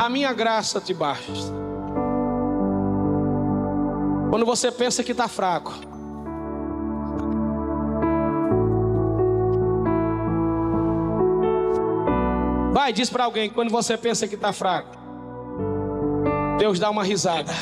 a 0.00 0.08
minha 0.08 0.32
graça 0.32 0.80
te 0.80 0.94
basta. 0.94 1.32
Quando 4.30 4.46
você 4.46 4.70
pensa 4.70 5.02
que 5.02 5.10
está 5.10 5.26
fraco, 5.26 5.72
vai, 12.72 12.92
diz 12.92 13.10
para 13.10 13.24
alguém: 13.24 13.50
quando 13.50 13.70
você 13.70 13.96
pensa 13.96 14.28
que 14.28 14.36
está 14.36 14.52
fraco, 14.52 14.96
Deus 16.60 16.78
dá 16.78 16.88
uma 16.90 17.02
risada. 17.02 17.52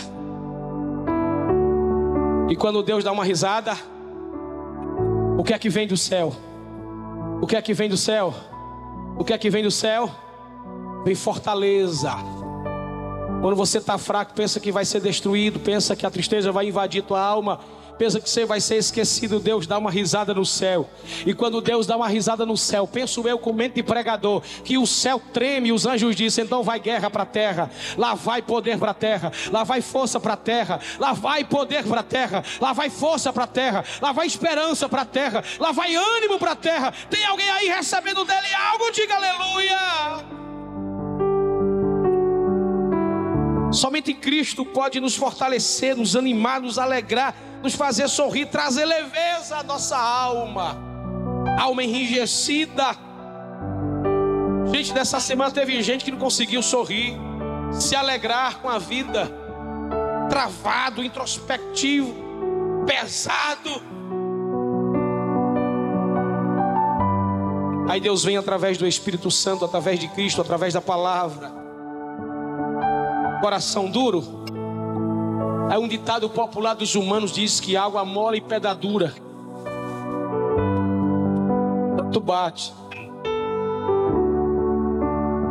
E 2.51 2.57
quando 2.57 2.83
Deus 2.83 3.03
dá 3.03 3.11
uma 3.13 3.25
risada, 3.25 3.75
o 5.41 5.43
que 5.43 5.55
é 5.55 5.59
que 5.59 5.71
vem 5.71 5.87
do 5.87 5.97
céu? 5.97 6.37
O 7.41 7.47
que 7.47 7.57
é 7.57 7.63
que 7.63 7.73
vem 7.73 7.89
do 7.89 7.97
céu? 7.97 8.35
O 9.17 9.25
que 9.25 9.33
é 9.33 9.39
que 9.39 9.49
vem 9.49 9.63
do 9.63 9.71
céu? 9.71 10.11
Vem 11.03 11.15
fortaleza. 11.15 12.13
Quando 13.41 13.57
você 13.57 13.79
está 13.79 13.97
fraco, 13.97 14.35
pensa 14.35 14.61
que 14.61 14.71
vai 14.71 14.85
ser 14.85 15.01
destruído, 15.01 15.59
pensa 15.59 15.97
que 15.97 16.05
a 16.05 16.11
tristeza 16.11 16.53
vai 16.53 16.69
invadir 16.69 17.03
tua 17.05 17.23
alma 17.23 17.59
pensa 18.01 18.19
que 18.19 18.31
você 18.31 18.47
vai 18.47 18.63
ser 18.63 18.77
esquecido, 18.77 19.39
Deus 19.39 19.67
dá 19.67 19.77
uma 19.77 19.91
risada 19.91 20.33
no 20.33 20.47
céu. 20.47 20.89
E 21.27 21.35
quando 21.35 21.61
Deus 21.61 21.87
dá 21.87 21.99
uma 21.99 22.09
risada 22.09 22.47
no 22.47 22.57
céu, 22.57 22.87
penso 22.87 23.29
eu 23.29 23.39
com 23.39 23.53
mente 23.53 23.75
de 23.75 23.83
pregador, 23.83 24.41
que 24.65 24.79
o 24.79 24.87
céu 24.87 25.21
treme 25.35 25.71
os 25.71 25.85
anjos 25.85 26.17
dizem: 26.17 26.47
então 26.47 26.63
vai 26.63 26.81
guerra 26.81 27.11
para 27.11 27.25
a 27.25 27.27
terra, 27.27 27.71
lá 27.99 28.15
vai 28.15 28.41
poder 28.41 28.79
para 28.79 28.93
a 28.93 28.95
terra, 28.95 29.31
lá 29.53 29.65
vai 29.65 29.83
força 29.83 30.19
para 30.19 30.33
a 30.33 30.37
terra, 30.39 30.81
lá 30.99 31.13
vai 31.13 31.45
poder 31.45 31.85
para 31.85 32.01
a 32.01 32.03
terra, 32.03 32.43
lá 32.59 32.73
vai 32.73 32.89
força 32.89 33.35
para 33.35 33.45
a 33.45 33.47
terra, 33.47 33.85
lá 34.01 34.13
vai 34.13 34.27
esperança 34.27 34.89
para 34.89 35.03
a 35.03 35.05
terra, 35.05 35.45
lá 35.59 35.71
vai 35.71 35.95
ânimo 35.95 36.39
para 36.39 36.53
a 36.53 36.57
terra. 36.57 36.95
Tem 37.11 37.23
alguém 37.27 37.51
aí 37.51 37.69
recebendo 37.69 38.25
dele 38.25 38.55
algo? 38.55 38.91
Diga 38.93 39.15
aleluia. 39.15 40.40
Somente 43.73 44.13
Cristo 44.15 44.65
pode 44.65 45.01
nos 45.01 45.17
fortalecer, 45.17 45.97
nos 45.97 46.17
animar, 46.17 46.61
nos 46.61 46.79
alegrar 46.79 47.35
nos 47.63 47.75
fazer 47.75 48.09
sorrir, 48.09 48.47
trazer 48.47 48.85
leveza 48.85 49.59
à 49.59 49.63
nossa 49.63 49.97
alma, 49.97 50.77
alma 51.59 51.85
enrijecida. 51.85 52.97
Gente, 54.73 54.93
dessa 54.93 55.21
semana 55.21 55.51
teve 55.51 55.83
gente 55.83 56.05
que 56.05 56.11
não 56.11 56.19
conseguiu 56.19 56.63
sorrir, 56.63 57.15
se 57.73 57.95
alegrar 57.95 58.61
com 58.61 58.69
a 58.69 58.79
vida, 58.79 59.31
travado, 60.29 61.05
introspectivo, 61.05 62.15
pesado. 62.87 63.91
Aí 67.89 68.01
Deus 68.01 68.23
vem 68.23 68.37
através 68.37 68.79
do 68.79 68.87
Espírito 68.87 69.31
Santo, 69.31 69.65
através 69.65 69.99
de 69.99 70.07
Cristo, 70.09 70.41
através 70.41 70.73
da 70.73 70.81
palavra. 70.81 71.60
Coração 73.41 73.91
duro, 73.91 74.41
Aí 75.71 75.79
um 75.79 75.87
ditado 75.87 76.29
popular 76.29 76.75
dos 76.75 76.97
humanos 76.97 77.31
diz 77.31 77.61
que 77.61 77.77
água 77.77 78.05
mole 78.05 78.39
e 78.39 78.41
pedra 78.41 78.75
dura. 78.75 79.15
Tu 82.13 82.19
bate. 82.19 82.75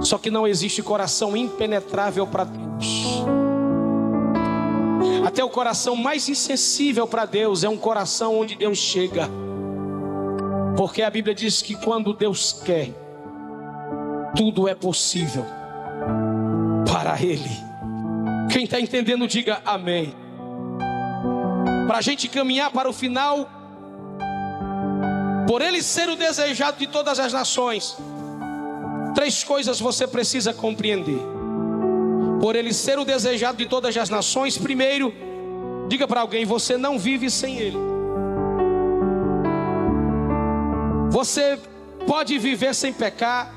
Só 0.01 0.17
que 0.17 0.29
não 0.29 0.45
existe 0.45 0.83
coração 0.83 1.37
impenetrável 1.37 2.27
para 2.27 2.43
Deus. 2.43 3.23
Até 5.25 5.41
o 5.41 5.49
coração 5.49 5.95
mais 5.95 6.27
insensível 6.27 7.07
para 7.07 7.23
Deus 7.23 7.63
é 7.63 7.69
um 7.69 7.77
coração 7.77 8.37
onde 8.37 8.55
Deus 8.55 8.77
chega. 8.77 9.29
Porque 10.75 11.01
a 11.01 11.09
Bíblia 11.09 11.33
diz 11.33 11.61
que 11.61 11.75
quando 11.75 12.13
Deus 12.13 12.51
quer, 12.51 12.89
tudo 14.35 14.67
é 14.67 14.75
possível 14.75 15.45
para 16.91 17.21
Ele. 17.21 17.68
Quem 18.49 18.63
está 18.63 18.79
entendendo, 18.79 19.27
diga 19.27 19.61
amém. 19.65 20.15
Para 21.87 21.99
a 21.99 22.01
gente 22.01 22.27
caminhar 22.27 22.71
para 22.71 22.89
o 22.89 22.93
final, 22.93 23.49
por 25.47 25.61
Ele 25.61 25.81
ser 25.81 26.09
o 26.09 26.15
desejado 26.15 26.77
de 26.77 26.87
todas 26.87 27.19
as 27.19 27.31
nações, 27.31 27.97
três 29.13 29.43
coisas 29.43 29.79
você 29.79 30.07
precisa 30.07 30.53
compreender. 30.53 31.19
Por 32.41 32.55
Ele 32.55 32.73
ser 32.73 32.97
o 32.97 33.05
desejado 33.05 33.57
de 33.57 33.65
todas 33.65 33.95
as 33.97 34.09
nações, 34.09 34.57
primeiro, 34.57 35.13
diga 35.87 36.07
para 36.07 36.21
alguém: 36.21 36.45
você 36.45 36.77
não 36.77 36.97
vive 36.97 37.29
sem 37.29 37.57
Ele. 37.57 37.77
Você 41.11 41.59
pode 42.07 42.37
viver 42.37 42.73
sem 42.73 42.93
pecar, 42.93 43.51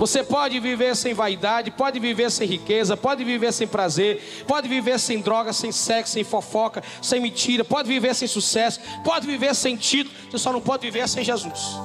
você 0.00 0.24
pode 0.24 0.58
viver 0.58 0.96
sem 0.96 1.12
vaidade, 1.12 1.70
pode 1.70 2.00
viver 2.00 2.30
sem 2.30 2.48
riqueza, 2.48 2.96
pode 2.96 3.22
viver 3.22 3.52
sem 3.52 3.68
prazer, 3.68 4.44
pode 4.48 4.66
viver 4.66 4.98
sem 4.98 5.20
droga, 5.20 5.52
sem 5.52 5.70
sexo, 5.70 6.14
sem 6.14 6.24
fofoca, 6.24 6.82
sem 7.02 7.20
mentira, 7.20 7.66
pode 7.66 7.86
viver 7.86 8.14
sem 8.14 8.26
sucesso, 8.26 8.80
pode 9.04 9.26
viver 9.26 9.54
sem 9.54 9.76
título, 9.76 10.16
você 10.30 10.38
só 10.38 10.54
não 10.54 10.60
pode 10.62 10.90
viver 10.90 11.06
sem 11.06 11.22
Jesus. 11.22 11.76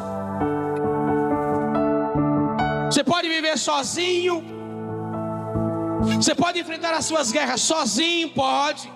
Você 2.89 3.03
pode 3.03 3.27
viver 3.27 3.57
sozinho, 3.57 4.41
você 6.15 6.33
pode 6.33 6.57
enfrentar 6.57 6.93
as 6.93 7.03
suas 7.03 7.33
guerras 7.33 7.59
sozinho, 7.59 8.29
pode. 8.29 8.89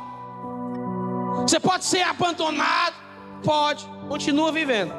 Você 1.41 1.59
pode 1.59 1.83
ser 1.83 2.03
abandonado, 2.03 2.95
pode. 3.43 3.85
Continua 4.07 4.49
vivendo, 4.49 4.93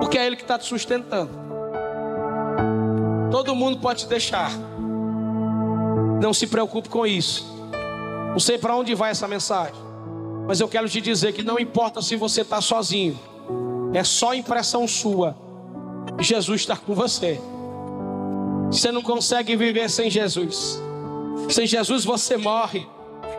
porque 0.00 0.18
é 0.18 0.26
Ele 0.26 0.34
que 0.34 0.42
está 0.42 0.58
te 0.58 0.66
sustentando. 0.66 1.47
Todo 3.30 3.54
mundo 3.54 3.78
pode 3.78 4.00
te 4.00 4.08
deixar. 4.08 4.50
Não 6.22 6.32
se 6.32 6.46
preocupe 6.46 6.88
com 6.88 7.06
isso. 7.06 7.46
Não 8.30 8.38
sei 8.38 8.58
para 8.58 8.76
onde 8.76 8.94
vai 8.94 9.10
essa 9.10 9.28
mensagem. 9.28 9.74
Mas 10.46 10.60
eu 10.60 10.68
quero 10.68 10.88
te 10.88 11.00
dizer 11.00 11.32
que 11.32 11.42
não 11.42 11.58
importa 11.58 12.00
se 12.00 12.16
você 12.16 12.40
está 12.40 12.60
sozinho. 12.60 13.18
É 13.92 14.02
só 14.02 14.34
impressão 14.34 14.88
sua. 14.88 15.36
Jesus 16.18 16.62
está 16.62 16.76
com 16.76 16.94
você. 16.94 17.40
Você 18.70 18.90
não 18.90 19.02
consegue 19.02 19.56
viver 19.56 19.88
sem 19.90 20.10
Jesus. 20.10 20.80
Sem 21.50 21.66
Jesus 21.66 22.04
você 22.04 22.36
morre. 22.36 22.86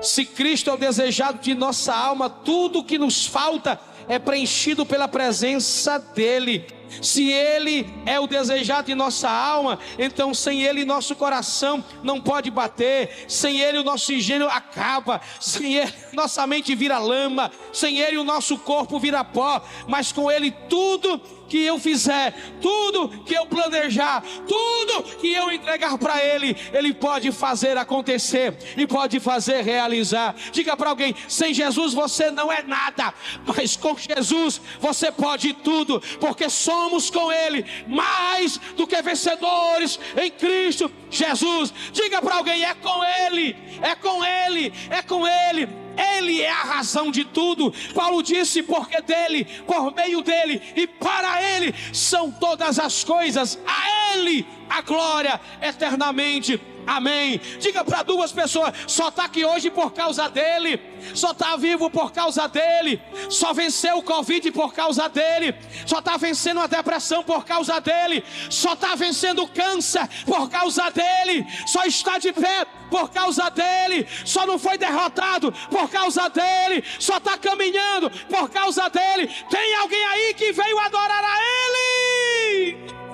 Se 0.01 0.25
Cristo 0.25 0.69
é 0.69 0.73
o 0.73 0.77
desejado 0.77 1.39
de 1.39 1.53
nossa 1.53 1.93
alma, 1.93 2.29
tudo 2.29 2.83
que 2.83 2.97
nos 2.97 3.25
falta 3.25 3.79
é 4.07 4.17
preenchido 4.17 4.85
pela 4.85 5.07
presença 5.07 5.99
dEle. 5.99 6.65
Se 7.01 7.31
Ele 7.31 7.87
é 8.05 8.19
o 8.19 8.27
desejado 8.27 8.87
de 8.87 8.95
nossa 8.95 9.29
alma, 9.29 9.79
então 9.97 10.33
sem 10.33 10.63
Ele 10.63 10.85
nosso 10.85 11.15
coração 11.15 11.83
não 12.03 12.19
pode 12.19 12.49
bater, 12.49 13.25
sem 13.27 13.59
Ele 13.59 13.79
o 13.79 13.83
nosso 13.83 14.11
engenho 14.13 14.47
acaba, 14.47 15.21
sem 15.39 15.75
Ele 15.75 15.93
nossa 16.13 16.45
mente 16.47 16.73
vira 16.75 16.97
lama, 16.97 17.51
sem 17.71 17.99
Ele 17.99 18.17
o 18.17 18.23
nosso 18.23 18.57
corpo 18.57 18.99
vira 18.99 19.23
pó, 19.23 19.61
mas 19.87 20.11
com 20.11 20.29
Ele 20.31 20.51
tudo 20.69 21.21
que 21.49 21.57
eu 21.63 21.79
fizer, 21.79 22.33
tudo 22.61 23.09
que 23.23 23.33
eu 23.33 23.45
planejar, 23.47 24.23
tudo 24.47 25.03
que 25.17 25.33
eu 25.33 25.51
entregar 25.51 25.97
para 25.97 26.23
Ele, 26.23 26.55
Ele 26.71 26.93
pode 26.93 27.31
fazer 27.31 27.77
acontecer 27.77 28.55
e 28.77 28.85
pode 28.85 29.19
fazer 29.19 29.61
realizar. 29.61 30.35
Diga 30.51 30.77
para 30.77 30.89
alguém: 30.89 31.15
sem 31.27 31.53
Jesus 31.53 31.93
você 31.93 32.31
não 32.31 32.51
é 32.51 32.61
nada, 32.61 33.13
mas 33.45 33.75
com 33.75 33.95
Jesus 33.97 34.61
você 34.79 35.11
pode 35.11 35.53
tudo, 35.53 35.99
porque 36.19 36.49
somos 36.49 37.09
com 37.09 37.31
Ele 37.31 37.65
mais 37.87 38.57
do 38.77 38.85
que 38.85 39.01
vencedores 39.01 39.99
em 40.15 40.29
Cristo 40.29 40.91
Jesus. 41.09 41.73
Diga 41.91 42.21
para 42.21 42.35
alguém: 42.35 42.63
é 42.63 42.73
com 42.75 43.03
Ele, 43.03 43.55
é 43.81 43.95
com 43.95 44.23
Ele, 44.23 44.73
é 44.89 45.01
com 45.01 45.27
Ele. 45.27 45.88
Ele 46.17 46.41
é 46.41 46.49
a 46.49 46.63
razão 46.63 47.11
de 47.11 47.25
tudo. 47.25 47.73
Paulo 47.93 48.23
disse: 48.23 48.63
porque 48.63 49.01
dele, 49.01 49.45
por 49.67 49.93
meio 49.93 50.21
dele 50.21 50.61
e 50.75 50.87
para 50.87 51.43
ele 51.43 51.73
são 51.93 52.31
todas 52.31 52.79
as 52.79 53.03
coisas. 53.03 53.59
A 53.67 54.15
ele 54.15 54.45
a 54.69 54.81
glória 54.81 55.39
eternamente. 55.61 56.59
Amém. 56.85 57.39
Diga 57.59 57.83
para 57.83 58.03
duas 58.03 58.31
pessoas: 58.31 58.73
só 58.87 59.09
está 59.09 59.25
aqui 59.25 59.45
hoje 59.45 59.69
por 59.69 59.91
causa 59.93 60.29
dele, 60.29 60.79
só 61.13 61.31
está 61.31 61.55
vivo 61.55 61.89
por 61.89 62.11
causa 62.11 62.47
dele, 62.47 63.01
só 63.29 63.53
venceu 63.53 63.97
o 63.97 64.03
Covid 64.03 64.51
por 64.51 64.73
causa 64.73 65.07
dele, 65.07 65.55
só 65.85 65.99
está 65.99 66.17
vencendo 66.17 66.59
a 66.59 66.67
depressão 66.67 67.23
por 67.23 67.45
causa 67.45 67.79
dele, 67.79 68.23
só 68.49 68.73
está 68.73 68.95
vencendo 68.95 69.43
o 69.43 69.47
câncer 69.47 70.07
por 70.25 70.49
causa 70.49 70.89
dele, 70.89 71.45
só 71.67 71.83
está 71.85 72.17
de 72.17 72.33
pé 72.33 72.65
por 72.89 73.09
causa 73.11 73.49
dele, 73.49 74.07
só 74.25 74.45
não 74.45 74.57
foi 74.57 74.77
derrotado 74.77 75.51
por 75.69 75.89
causa 75.89 76.27
dele, 76.29 76.83
só 76.99 77.17
está 77.17 77.37
caminhando 77.37 78.09
por 78.27 78.49
causa 78.49 78.89
dele. 78.89 79.27
Tem 79.49 79.75
alguém 79.75 80.03
aí 80.05 80.33
que 80.33 80.51
veio 80.51 80.79
adorar 80.79 81.23
a 81.23 81.37
ele? 81.37 83.08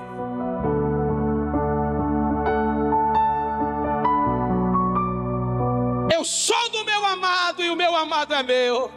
Eu 6.13 6.23
sou 6.23 6.69
do 6.69 6.83
meu 6.85 7.05
amado 7.05 7.63
e 7.63 7.69
o 7.69 7.75
meu 7.75 7.95
amado 7.95 8.33
é 8.33 8.43
meu. 8.43 8.91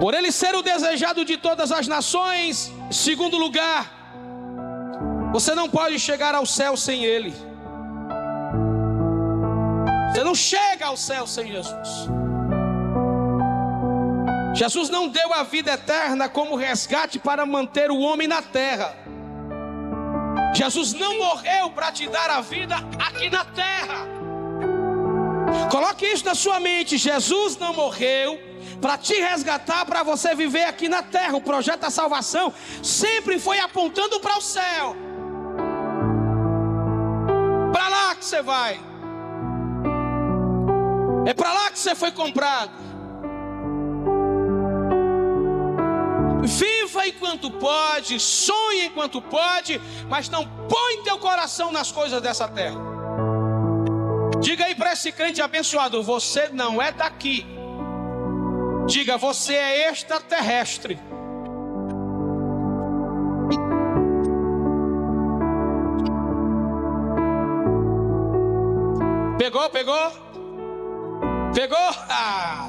Por 0.00 0.14
ele 0.14 0.30
ser 0.30 0.54
o 0.54 0.62
desejado 0.62 1.24
de 1.24 1.36
todas 1.36 1.72
as 1.72 1.88
nações, 1.88 2.72
segundo 2.90 3.36
lugar, 3.36 3.92
você 5.32 5.54
não 5.54 5.68
pode 5.68 5.98
chegar 5.98 6.34
ao 6.34 6.46
céu 6.46 6.76
sem 6.76 7.04
ele. 7.04 7.34
Você 10.10 10.24
não 10.24 10.34
chega 10.34 10.86
ao 10.86 10.96
céu 10.96 11.26
sem 11.26 11.48
Jesus. 11.48 12.08
Jesus 14.54 14.88
não 14.88 15.08
deu 15.08 15.32
a 15.32 15.42
vida 15.42 15.72
eterna 15.72 16.28
como 16.28 16.56
resgate 16.56 17.18
para 17.18 17.44
manter 17.44 17.90
o 17.90 17.98
homem 17.98 18.26
na 18.26 18.42
terra. 18.42 18.96
Jesus 20.54 20.92
não 20.92 21.18
morreu 21.18 21.70
para 21.70 21.92
te 21.92 22.08
dar 22.08 22.30
a 22.30 22.40
vida 22.40 22.76
aqui 22.98 23.30
na 23.30 23.44
terra. 23.44 24.06
Coloque 25.70 26.06
isso 26.06 26.24
na 26.24 26.34
sua 26.34 26.58
mente: 26.60 26.96
Jesus 26.96 27.56
não 27.56 27.72
morreu 27.74 28.40
para 28.80 28.96
te 28.96 29.14
resgatar, 29.14 29.84
para 29.84 30.02
você 30.02 30.34
viver 30.34 30.64
aqui 30.64 30.88
na 30.88 31.02
terra. 31.02 31.36
O 31.36 31.40
projeto 31.40 31.80
da 31.80 31.90
salvação 31.90 32.52
sempre 32.82 33.38
foi 33.38 33.58
apontando 33.58 34.20
para 34.20 34.38
o 34.38 34.40
céu. 34.40 34.96
Para 37.72 37.88
lá 37.88 38.14
que 38.14 38.24
você 38.24 38.42
vai. 38.42 38.80
É 41.26 41.34
para 41.34 41.52
lá 41.52 41.70
que 41.70 41.78
você 41.78 41.94
foi 41.94 42.10
comprado. 42.10 42.72
Viva 46.42 46.77
enquanto 47.08 47.50
pode, 47.50 48.18
sonhe 48.20 48.86
enquanto 48.86 49.20
pode, 49.20 49.80
mas 50.08 50.28
não 50.28 50.46
põe 50.68 51.02
teu 51.02 51.18
coração 51.18 51.72
nas 51.72 51.90
coisas 51.90 52.20
dessa 52.20 52.48
terra. 52.48 52.78
Diga 54.40 54.66
aí 54.66 54.74
para 54.74 54.92
esse 54.92 55.10
crente 55.12 55.42
abençoado: 55.42 56.02
você 56.02 56.48
não 56.48 56.80
é 56.80 56.92
daqui. 56.92 57.46
Diga, 58.86 59.18
você 59.18 59.54
é 59.54 59.90
extraterrestre. 59.90 60.98
Pegou, 69.38 69.70
pegou? 69.70 70.12
Pegou? 71.54 71.78
Ah. 72.08 72.68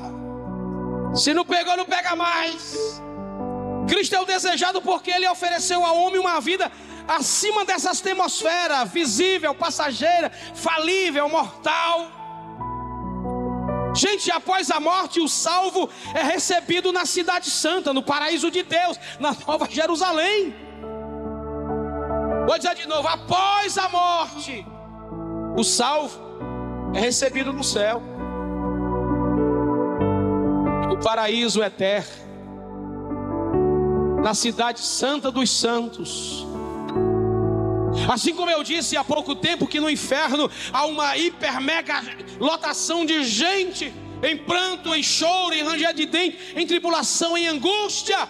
Se 1.16 1.34
não 1.34 1.46
pegou, 1.46 1.76
não 1.76 1.86
pega 1.86 2.16
mais. 2.16 3.02
Cristo 3.90 4.16
é 4.16 4.22
o 4.22 4.26
desejado 4.26 4.82
porque 4.82 5.10
ele 5.10 5.28
ofereceu 5.28 5.84
ao 5.84 5.98
homem 5.98 6.20
uma 6.20 6.40
vida 6.40 6.72
acima 7.08 7.66
dessa 7.66 7.90
atmosfera 7.90 8.86
visível, 8.86 9.56
passageira, 9.56 10.32
falível, 10.54 11.28
mortal. 11.28 12.12
Gente, 13.96 14.32
após 14.32 14.70
a 14.70 14.80
morte, 14.80 15.20
o 15.20 15.28
salvo 15.28 15.90
é 16.14 16.22
recebido 16.22 16.92
na 16.92 17.08
Cidade 17.08 17.50
Santa, 17.50 17.92
no 17.92 18.04
paraíso 18.04 18.52
de 18.52 18.62
Deus, 18.62 19.00
na 19.20 19.36
Nova 19.48 19.68
Jerusalém. 19.68 20.56
Vou 22.48 22.58
dizer 22.58 22.76
de 22.76 22.88
novo: 22.88 23.08
após 23.08 23.76
a 23.80 23.90
morte, 23.90 24.64
o 25.58 25.64
salvo 25.64 26.22
é 26.94 27.00
recebido 27.00 27.52
no 27.52 27.64
céu, 27.64 28.04
o 30.92 30.98
paraíso 31.04 31.64
eterno 31.64 32.29
na 34.24 34.34
cidade 34.34 34.82
santa 34.82 35.32
dos 35.32 35.50
santos. 35.50 36.46
Assim 38.08 38.34
como 38.34 38.50
eu 38.50 38.64
disse 38.64 38.98
há 38.98 39.04
pouco 39.04 39.36
tempo 39.36 39.68
que 39.68 39.80
no 39.80 39.90
inferno 39.90 40.50
há 40.72 40.86
uma 40.86 41.18
hiper 41.18 41.60
mega 41.62 42.02
lotação 42.40 43.06
de 43.06 43.24
gente 43.24 43.94
em 44.22 44.38
pranto, 44.38 44.94
em 44.94 45.04
choro, 45.04 45.54
em 45.54 45.64
ranger 45.64 45.94
de 45.94 46.06
dente, 46.06 46.38
em 46.56 46.68
tribulação, 46.68 47.38
em 47.38 47.48
angústia. 47.48 48.28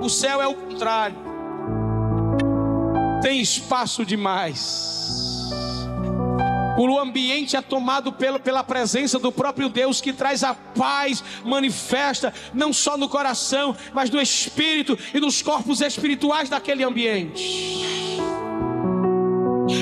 O 0.00 0.08
céu 0.08 0.40
é 0.40 0.46
o 0.46 0.54
contrário. 0.54 1.16
Tem 3.22 3.40
espaço 3.40 4.04
demais. 4.04 5.03
O 6.76 6.98
ambiente 6.98 7.56
é 7.56 7.62
tomado 7.62 8.12
pela, 8.12 8.38
pela 8.38 8.64
presença 8.64 9.18
do 9.18 9.30
próprio 9.30 9.68
Deus 9.68 10.00
que 10.00 10.12
traz 10.12 10.42
a 10.42 10.54
paz, 10.54 11.22
manifesta 11.44 12.34
não 12.52 12.72
só 12.72 12.96
no 12.96 13.08
coração, 13.08 13.76
mas 13.92 14.10
no 14.10 14.20
espírito 14.20 14.98
e 15.12 15.20
nos 15.20 15.40
corpos 15.40 15.80
espirituais 15.80 16.48
daquele 16.48 16.82
ambiente. 16.82 17.84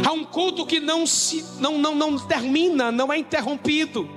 Há 0.07 0.13
um 0.13 0.25
culto 0.25 0.67
que 0.67 0.81
não 0.81 1.07
se 1.07 1.45
não, 1.59 1.79
não, 1.79 1.95
não 1.95 2.19
termina, 2.19 2.93
não 2.93 3.13
é 3.13 3.19
interrompido. 3.19 4.09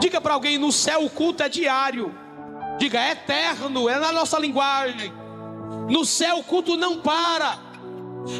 Diga 0.00 0.20
para 0.20 0.34
alguém: 0.34 0.58
no 0.58 0.72
céu 0.72 1.04
o 1.04 1.10
culto 1.10 1.42
é 1.42 1.48
diário. 1.48 2.14
Diga, 2.78 2.98
é 2.98 3.12
eterno, 3.12 3.88
é 3.88 3.98
na 3.98 4.10
nossa 4.10 4.38
linguagem. 4.38 5.12
No 5.90 6.04
céu 6.04 6.38
o 6.38 6.44
culto 6.44 6.76
não 6.76 7.00
para. 7.00 7.69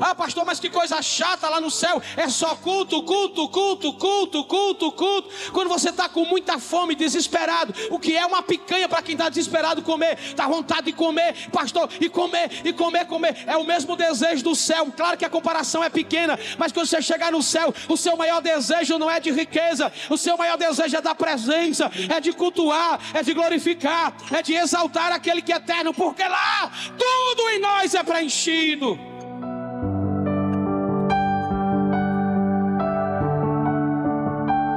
Ah, 0.01 0.15
pastor, 0.15 0.45
mas 0.45 0.61
que 0.61 0.69
coisa 0.69 1.01
chata 1.03 1.49
lá 1.49 1.61
no 1.61 1.71
céu. 1.71 2.03
É 2.17 2.29
só 2.29 2.55
culto, 2.55 3.03
culto, 3.03 3.49
culto, 3.49 3.93
culto, 3.95 4.45
culto, 4.45 4.93
culto. 4.93 5.29
Quando 5.53 5.69
você 5.69 5.91
está 5.91 6.09
com 6.09 6.25
muita 6.25 6.59
fome, 6.59 6.95
desesperado, 6.95 7.75
o 7.91 7.99
que 7.99 8.17
é 8.17 8.25
uma 8.27 8.43
picanha 8.43 8.89
para 8.89 9.03
quem 9.03 9.15
está 9.15 9.29
desesperado 9.29 9.83
comer? 9.83 10.19
Está 10.19 10.47
vontade 10.47 10.87
de 10.87 10.93
comer, 10.93 11.49
pastor, 11.51 11.89
e 12.01 12.09
comer, 12.09 12.61
e 12.65 12.73
comer, 12.73 13.07
comer. 13.07 13.45
É 13.47 13.57
o 13.57 13.65
mesmo 13.65 13.97
desejo 13.97 14.45
do 14.45 14.55
céu. 14.55 14.87
Claro 14.97 15.17
que 15.17 15.25
a 15.25 15.31
comparação 15.31 15.83
é 15.83 15.91
pequena, 15.91 16.39
mas 16.59 16.73
quando 16.73 16.87
você 16.87 17.01
chegar 17.03 17.33
no 17.33 17.43
céu, 17.43 17.75
o 17.89 17.97
seu 17.97 18.17
maior 18.17 18.41
desejo 18.41 18.99
não 18.99 19.11
é 19.11 19.21
de 19.21 19.31
riqueza, 19.31 19.93
o 20.09 20.17
seu 20.17 20.37
maior 20.37 20.57
desejo 20.57 20.97
é 20.97 21.01
da 21.01 21.15
presença, 21.15 21.91
é 22.09 22.21
de 22.21 22.33
cultuar, 22.33 23.01
é 23.15 23.23
de 23.23 23.33
glorificar, 23.33 24.15
é 24.31 24.43
de 24.43 24.55
exaltar 24.55 25.13
aquele 25.13 25.43
que 25.43 25.53
é 25.53 25.57
eterno, 25.57 25.93
porque 25.95 26.23
lá 26.23 26.71
tudo 26.99 27.49
em 27.51 27.61
nós 27.61 27.95
é 27.95 28.03
preenchido. 28.03 28.99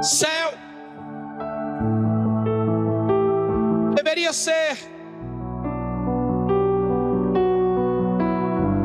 Céu 0.04 0.52
deveria 3.96 4.34
ser 4.34 4.76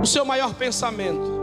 o 0.01 0.05
seu 0.05 0.23
maior 0.23 0.53
pensamento. 0.53 1.39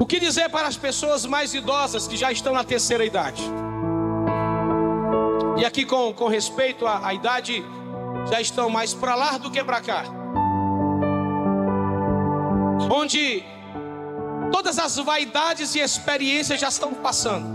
O 0.00 0.06
que 0.06 0.18
dizer 0.18 0.48
para 0.48 0.66
as 0.66 0.76
pessoas 0.76 1.24
mais 1.24 1.54
idosas 1.54 2.08
que 2.08 2.16
já 2.16 2.32
estão 2.32 2.52
na 2.52 2.64
terceira 2.64 3.04
idade? 3.04 3.44
E 5.58 5.64
aqui, 5.64 5.84
com, 5.84 6.12
com 6.12 6.26
respeito 6.26 6.88
à, 6.88 7.06
à 7.06 7.14
idade, 7.14 7.64
já 8.28 8.40
estão 8.40 8.68
mais 8.68 8.92
para 8.92 9.14
lá 9.14 9.38
do 9.38 9.48
que 9.48 9.62
para 9.62 9.80
cá. 9.80 10.02
Onde 12.90 13.44
Todas 14.52 14.78
as 14.78 14.96
vaidades 14.96 15.74
e 15.74 15.80
experiências 15.80 16.60
já 16.60 16.68
estão 16.68 16.94
passando. 16.94 17.46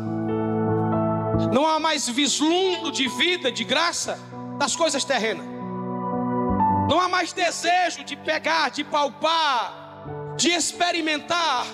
Não 1.52 1.68
há 1.68 1.80
mais 1.80 2.08
vislumbre 2.08 2.92
de 2.92 3.08
vida, 3.08 3.52
de 3.52 3.64
graça 3.64 4.20
das 4.58 4.76
coisas 4.76 5.04
terrenas. 5.04 5.46
Não 6.90 7.00
há 7.00 7.08
mais 7.10 7.34
desejo 7.34 8.04
de 8.04 8.16
pegar, 8.16 8.70
de 8.70 8.84
palpar, 8.84 10.06
de 10.38 10.50
experimentar. 10.50 11.66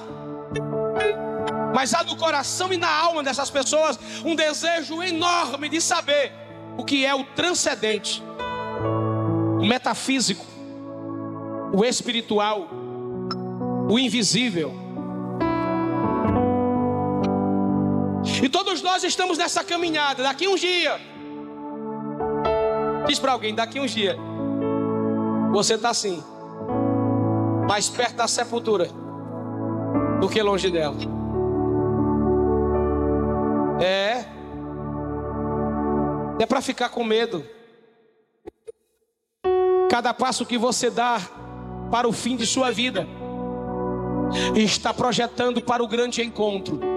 Mas 1.73 1.93
há 1.93 2.03
no 2.03 2.15
coração 2.15 2.71
e 2.71 2.77
na 2.77 2.89
alma 2.89 3.23
dessas 3.23 3.49
pessoas 3.49 3.99
um 4.25 4.35
desejo 4.35 5.01
enorme 5.01 5.69
de 5.69 5.81
saber 5.81 6.31
o 6.77 6.83
que 6.83 7.05
é 7.05 7.13
o 7.13 7.23
transcendente, 7.23 8.23
o 9.59 9.65
metafísico, 9.65 10.45
o 11.73 11.83
espiritual, 11.85 12.67
o 13.89 13.99
invisível. 13.99 14.80
E 18.41 18.49
todos 18.49 18.81
nós 18.81 19.03
estamos 19.03 19.37
nessa 19.37 19.63
caminhada. 19.63 20.23
Daqui 20.23 20.47
uns 20.47 20.59
dias, 20.59 20.99
diz 23.07 23.19
para 23.19 23.33
alguém: 23.33 23.53
daqui 23.53 23.79
uns 23.79 23.91
dias, 23.91 24.17
você 25.51 25.75
está 25.75 25.91
assim, 25.91 26.23
mais 27.67 27.87
perto 27.87 28.15
da 28.15 28.27
sepultura 28.27 28.87
do 30.19 30.27
que 30.27 30.41
longe 30.41 30.71
dela. 30.71 30.97
É, 33.79 34.25
é 36.39 36.45
para 36.47 36.61
ficar 36.61 36.89
com 36.89 37.03
medo. 37.03 37.45
Cada 39.89 40.13
passo 40.13 40.45
que 40.45 40.57
você 40.57 40.89
dá 40.89 41.19
para 41.91 42.07
o 42.07 42.13
fim 42.13 42.35
de 42.35 42.45
sua 42.47 42.71
vida 42.71 43.05
está 44.55 44.93
projetando 44.93 45.61
para 45.61 45.83
o 45.83 45.87
grande 45.87 46.23
encontro. 46.23 46.90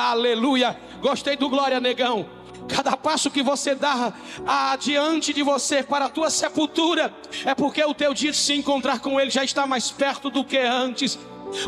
Aleluia! 0.00 0.76
Gostei 1.00 1.36
do 1.36 1.48
glória, 1.48 1.80
negão. 1.80 2.26
Cada 2.68 2.96
passo 2.96 3.30
que 3.30 3.42
você 3.42 3.74
dá 3.74 4.12
adiante 4.46 5.32
de 5.32 5.42
você 5.42 5.82
para 5.82 6.04
a 6.04 6.08
tua 6.08 6.28
sepultura 6.28 7.12
é 7.44 7.54
porque 7.54 7.82
o 7.82 7.94
teu 7.94 8.12
dia 8.12 8.30
de 8.30 8.36
se 8.36 8.52
encontrar 8.52 9.00
com 9.00 9.18
Ele 9.18 9.30
já 9.30 9.42
está 9.42 9.66
mais 9.66 9.90
perto 9.90 10.28
do 10.28 10.44
que 10.44 10.58
antes. 10.58 11.18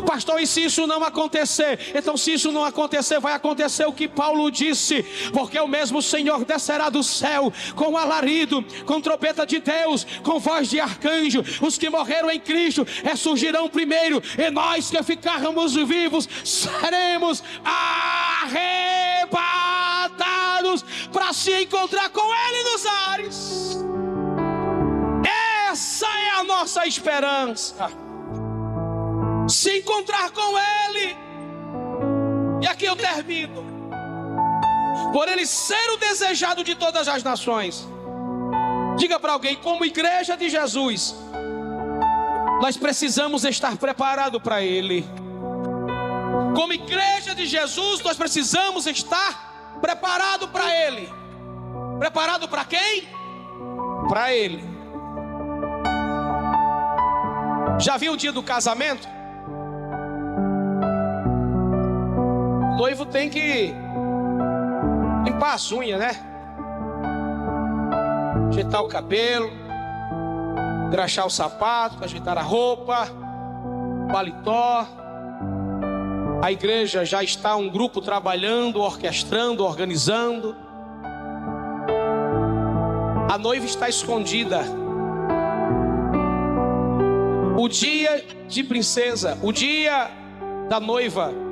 Pastor, 0.05 0.41
e 0.41 0.47
se 0.47 0.65
isso 0.65 0.87
não 0.87 1.03
acontecer? 1.03 1.91
Então, 1.95 2.15
se 2.17 2.33
isso 2.33 2.51
não 2.51 2.63
acontecer, 2.63 3.19
vai 3.19 3.33
acontecer 3.33 3.85
o 3.85 3.93
que 3.93 4.07
Paulo 4.07 4.51
disse, 4.51 5.03
porque 5.33 5.59
o 5.59 5.67
mesmo 5.67 6.01
Senhor 6.01 6.45
descerá 6.45 6.89
do 6.89 7.03
céu 7.03 7.51
com 7.75 7.97
alarido, 7.97 8.63
com 8.85 9.01
trombeta 9.01 9.45
de 9.45 9.59
Deus, 9.59 10.05
com 10.23 10.39
voz 10.39 10.69
de 10.69 10.79
arcanjo. 10.79 11.43
Os 11.61 11.77
que 11.77 11.89
morreram 11.89 12.31
em 12.31 12.39
Cristo 12.39 12.87
ressurgirão 13.03 13.67
primeiro, 13.67 14.21
e 14.37 14.49
nós 14.49 14.89
que 14.89 15.03
ficarmos 15.03 15.75
vivos 15.75 16.27
seremos 16.43 17.43
arrebatados 17.63 19.31
para 21.11 21.33
se 21.33 21.63
encontrar 21.63 22.09
com 22.09 22.21
Ele 22.21 22.63
nos 22.71 22.85
ares. 22.85 23.77
Essa 25.69 26.07
é 26.07 26.29
a 26.39 26.43
nossa 26.43 26.85
esperança 26.85 28.10
se 29.47 29.79
encontrar 29.79 30.31
com 30.31 30.57
Ele. 30.57 31.15
E 32.61 32.67
aqui 32.67 32.85
eu 32.85 32.95
termino. 32.95 33.63
Por 35.13 35.27
Ele 35.27 35.45
ser 35.45 35.91
o 35.93 35.97
desejado 35.97 36.63
de 36.63 36.75
todas 36.75 37.07
as 37.07 37.23
nações. 37.23 37.87
Diga 38.97 39.19
para 39.19 39.33
alguém, 39.33 39.55
como 39.55 39.83
igreja 39.85 40.37
de 40.37 40.49
Jesus, 40.49 41.15
nós 42.61 42.77
precisamos 42.77 43.43
estar 43.43 43.77
preparados 43.77 44.41
para 44.41 44.61
Ele. 44.61 45.05
Como 46.55 46.73
igreja 46.73 47.33
de 47.33 47.45
Jesus, 47.45 48.01
nós 48.01 48.17
precisamos 48.17 48.85
estar 48.85 49.79
preparado 49.81 50.47
para 50.49 50.69
Ele. 50.69 51.09
Preparado 51.97 52.47
para 52.47 52.65
quem? 52.65 53.07
Para 54.07 54.33
Ele. 54.33 54.63
Já 57.79 57.97
viu 57.97 58.13
o 58.13 58.17
dia 58.17 58.31
do 58.31 58.43
casamento? 58.43 59.07
Noivo 62.81 63.05
tem 63.05 63.29
que 63.29 63.75
limpar 65.23 65.53
as 65.53 65.71
unhas, 65.71 65.99
né? 65.99 66.19
Ajeitar 68.49 68.81
o 68.81 68.87
cabelo, 68.87 69.51
engraxar 70.87 71.27
o 71.27 71.29
sapato, 71.29 72.03
ajeitar 72.03 72.39
a 72.39 72.41
roupa, 72.41 73.07
paletó. 74.11 74.87
A 76.41 76.51
igreja 76.51 77.05
já 77.05 77.21
está 77.23 77.55
um 77.55 77.69
grupo 77.69 78.01
trabalhando, 78.01 78.81
orquestrando, 78.81 79.63
organizando. 79.63 80.55
A 83.31 83.37
noiva 83.37 83.67
está 83.67 83.89
escondida. 83.89 84.61
O 87.55 87.67
dia 87.67 88.25
de 88.47 88.63
princesa, 88.63 89.37
o 89.43 89.51
dia 89.51 90.09
da 90.67 90.79
noiva 90.79 91.50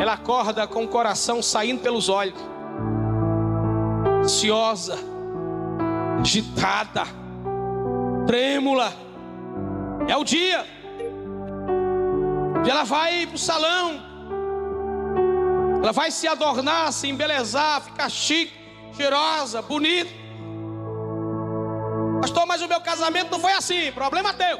ela 0.00 0.12
acorda 0.12 0.66
com 0.66 0.84
o 0.84 0.88
coração 0.88 1.42
saindo 1.42 1.80
pelos 1.80 2.08
olhos, 2.08 2.38
ansiosa, 4.22 4.98
agitada, 6.20 7.04
trêmula. 8.26 8.92
É 10.08 10.16
o 10.16 10.24
dia. 10.24 10.64
E 12.64 12.70
ela 12.70 12.84
vai 12.84 13.26
para 13.26 13.36
o 13.36 13.38
salão, 13.38 14.02
ela 15.82 15.92
vai 15.92 16.10
se 16.10 16.26
adornar, 16.26 16.92
se 16.92 17.08
embelezar, 17.08 17.80
ficar 17.80 18.10
chique, 18.10 18.52
cheirosa, 18.96 19.62
bonita. 19.62 20.10
Pastor, 22.20 22.46
mas 22.46 22.60
o 22.60 22.68
meu 22.68 22.80
casamento 22.80 23.30
não 23.30 23.38
foi 23.38 23.52
assim, 23.52 23.92
problema 23.92 24.34
teu. 24.34 24.58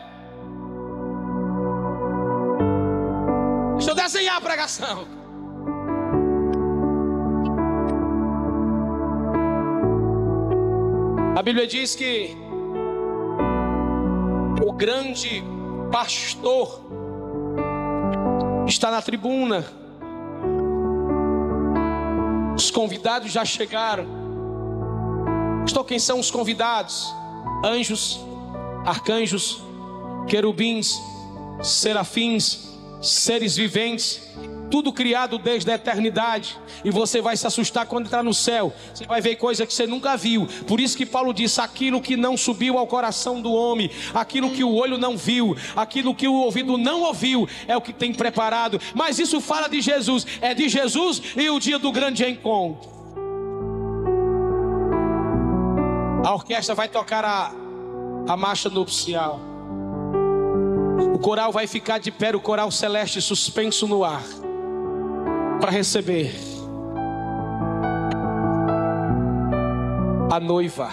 Deixa 3.77 3.91
eu 3.91 3.95
desenhar 3.95 4.37
a 4.37 4.41
pregação. 4.41 5.26
A 11.37 11.43
Bíblia 11.43 11.67
diz 11.67 11.95
que 11.95 12.35
o 14.67 14.73
grande 14.73 15.45
pastor 15.93 16.81
está 18.67 18.91
na 18.91 19.03
tribuna. 19.03 19.63
Os 22.57 22.71
convidados 22.71 23.31
já 23.31 23.45
chegaram. 23.45 24.07
Estou 25.67 25.85
quem 25.85 25.99
são 25.99 26.19
os 26.19 26.31
convidados? 26.31 27.15
Anjos, 27.63 28.19
arcanjos, 28.87 29.63
querubins, 30.27 30.99
serafins, 31.63 32.67
seres 33.03 33.59
viventes 33.59 34.23
tudo 34.71 34.93
criado 34.93 35.39
desde 35.39 35.71
a 35.71 35.75
eternidade. 35.75 36.59
E 36.85 36.91
você 36.91 37.21
vai 37.21 37.37
se 37.37 37.47
assustar 37.47 37.87
quando 37.87 38.07
entrar 38.07 38.23
no 38.23 38.35
céu. 38.35 38.73
Você 38.93 39.07
vai 39.07 39.21
ver 39.21 39.37
coisa 39.37 39.67
que 39.67 39.73
você 39.73 39.87
nunca 39.87 40.17
viu. 40.17 40.47
Por 40.67 40.81
isso 40.81 40.97
que 40.97 41.07
Paulo 41.07 41.33
disse: 41.33 41.61
aquilo 41.61 42.01
que 42.01 42.17
não 42.17 42.37
subiu 42.37 42.79
ao 42.79 42.87
coração 42.87 43.41
do 43.41 43.53
homem, 43.53 43.91
aquilo 44.15 44.51
que 44.51 44.65
o 44.65 44.75
olho 44.75 44.99
não 44.99 45.17
viu, 45.17 45.57
aquilo 45.75 46.15
que 46.15 46.29
o 46.29 46.35
ouvido 46.35 46.77
não 46.77 47.03
ouviu, 47.03 47.49
é 47.67 47.77
o 47.77 47.81
que 47.81 47.93
tem 47.93 48.13
preparado. 48.13 48.81
Mas 48.95 49.19
isso 49.19 49.41
fala 49.41 49.69
de 49.69 49.81
Jesus, 49.81 50.27
é 50.41 50.55
de 50.55 50.69
Jesus 50.69 51.23
e 51.37 51.49
o 51.51 51.59
dia 51.59 51.79
do 51.79 51.93
grande 51.93 52.25
encontro. 52.25 52.97
A 56.25 56.35
orquestra 56.35 56.75
vai 56.75 56.89
tocar 56.89 57.25
a, 57.25 57.53
a 58.29 58.37
marcha 58.37 58.69
nupcial. 58.69 59.41
O 61.15 61.19
coral 61.19 61.53
vai 61.53 61.67
ficar 61.67 61.99
de 61.99 62.11
pé, 62.11 62.35
o 62.35 62.41
coral 62.41 62.71
celeste 62.71 63.23
suspenso 63.23 63.87
no 63.87 64.05
ar 64.05 64.23
para 65.61 65.71
receber 65.71 66.35
a 70.31 70.41
noiva. 70.41 70.91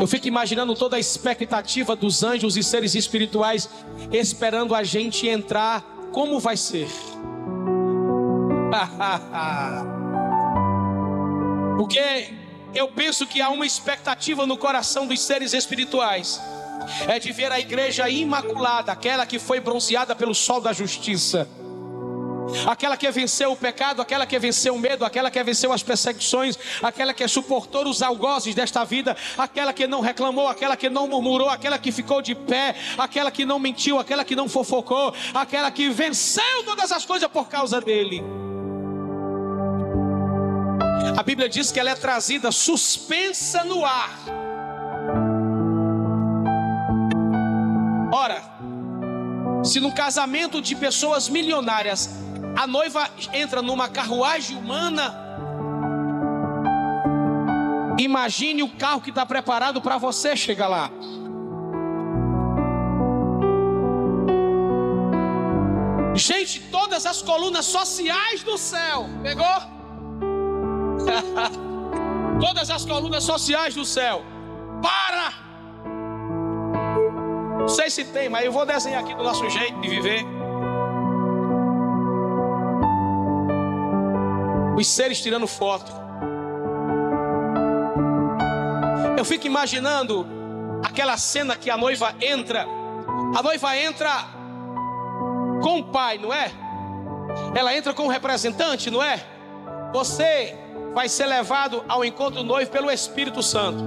Eu 0.00 0.06
fico 0.06 0.28
imaginando 0.28 0.74
toda 0.74 0.96
a 0.96 1.00
expectativa 1.00 1.96
dos 1.96 2.22
anjos 2.22 2.56
e 2.56 2.62
seres 2.62 2.94
espirituais 2.94 3.68
esperando 4.12 4.74
a 4.74 4.84
gente 4.84 5.26
entrar. 5.26 5.82
Como 6.12 6.40
vai 6.40 6.56
ser? 6.56 6.88
Porque 11.76 12.32
eu 12.74 12.88
penso 12.88 13.26
que 13.26 13.40
há 13.40 13.48
uma 13.50 13.66
expectativa 13.66 14.46
no 14.46 14.56
coração 14.56 15.06
dos 15.06 15.20
seres 15.20 15.52
espirituais 15.52 16.40
é 17.06 17.18
de 17.18 17.32
ver 17.32 17.52
a 17.52 17.60
igreja 17.60 18.08
imaculada, 18.08 18.92
aquela 18.92 19.26
que 19.26 19.38
foi 19.38 19.60
bronzeada 19.60 20.14
pelo 20.14 20.34
sol 20.34 20.60
da 20.60 20.72
justiça. 20.72 21.48
aquela 22.66 22.96
que 22.96 23.10
venceu 23.10 23.52
o 23.52 23.56
pecado, 23.56 24.00
aquela 24.00 24.26
que 24.26 24.38
venceu 24.38 24.74
o 24.74 24.78
medo, 24.78 25.04
aquela 25.04 25.30
que 25.30 25.42
venceu 25.42 25.72
as 25.72 25.82
perseguições, 25.82 26.58
aquela 26.82 27.12
que 27.12 27.26
suportou 27.28 27.86
os 27.86 28.02
algozes 28.02 28.54
desta 28.54 28.84
vida, 28.84 29.16
aquela 29.36 29.72
que 29.72 29.86
não 29.86 30.00
reclamou, 30.00 30.48
aquela 30.48 30.76
que 30.76 30.88
não 30.88 31.06
murmurou, 31.06 31.50
aquela 31.50 31.78
que 31.78 31.92
ficou 31.92 32.22
de 32.22 32.34
pé, 32.34 32.74
aquela 32.96 33.30
que 33.30 33.44
não 33.44 33.58
mentiu, 33.58 33.98
aquela 33.98 34.24
que 34.24 34.34
não 34.34 34.48
fofocou, 34.48 35.14
aquela 35.34 35.70
que 35.70 35.90
venceu 35.90 36.64
todas 36.64 36.90
as 36.92 37.04
coisas 37.04 37.28
por 37.30 37.48
causa 37.48 37.80
dele. 37.80 38.22
A 41.16 41.22
Bíblia 41.22 41.48
diz 41.48 41.72
que 41.72 41.80
ela 41.80 41.90
é 41.90 41.94
trazida 41.94 42.52
suspensa 42.52 43.64
no 43.64 43.84
ar. 43.84 44.37
Ora, 48.12 48.42
se 49.64 49.80
no 49.80 49.92
casamento 49.92 50.62
de 50.62 50.74
pessoas 50.74 51.28
milionárias 51.28 52.08
a 52.56 52.66
noiva 52.66 53.08
entra 53.32 53.62
numa 53.62 53.88
carruagem 53.88 54.56
humana. 54.56 55.26
Imagine 57.98 58.62
o 58.62 58.68
carro 58.70 59.00
que 59.00 59.10
está 59.10 59.26
preparado 59.26 59.80
para 59.80 59.98
você 59.98 60.36
chegar 60.36 60.68
lá. 60.68 60.90
Gente, 66.14 66.60
todas 66.70 67.06
as 67.06 67.22
colunas 67.22 67.64
sociais 67.66 68.42
do 68.42 68.58
céu, 68.58 69.06
pegou? 69.22 69.46
todas 72.40 72.70
as 72.70 72.84
colunas 72.84 73.22
sociais 73.22 73.74
do 73.74 73.84
céu, 73.84 74.24
para! 74.82 75.47
Não 77.68 77.74
sei 77.74 77.90
se 77.90 78.02
tem, 78.06 78.30
mas 78.30 78.46
eu 78.46 78.50
vou 78.50 78.64
desenhar 78.64 79.02
aqui 79.02 79.14
do 79.14 79.22
nosso 79.22 79.46
jeito 79.50 79.78
de 79.78 79.88
viver. 79.90 80.24
os 84.74 84.86
seres 84.86 85.20
tirando 85.20 85.46
foto. 85.46 85.92
Eu 89.18 89.24
fico 89.24 89.46
imaginando 89.46 90.26
aquela 90.82 91.16
cena 91.16 91.56
que 91.56 91.68
a 91.68 91.76
noiva 91.76 92.14
entra. 92.22 92.64
A 93.36 93.42
noiva 93.42 93.76
entra 93.76 94.10
com 95.60 95.80
o 95.80 95.84
pai, 95.84 96.16
não 96.16 96.32
é? 96.32 96.50
Ela 97.54 97.76
entra 97.76 97.92
com 97.92 98.04
o 98.04 98.08
representante, 98.08 98.90
não 98.90 99.02
é? 99.02 99.20
Você 99.92 100.56
vai 100.94 101.08
ser 101.08 101.26
levado 101.26 101.84
ao 101.88 102.04
encontro 102.04 102.42
do 102.42 102.44
noivo 102.44 102.70
pelo 102.70 102.90
Espírito 102.90 103.42
Santo. 103.42 103.84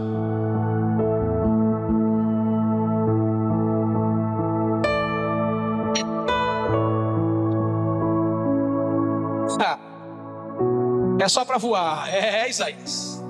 É 11.22 11.28
só 11.28 11.46
para 11.46 11.60
voar. 11.60 12.10
É, 12.12 12.42
é, 12.42 12.50
Isaías. 12.50 13.24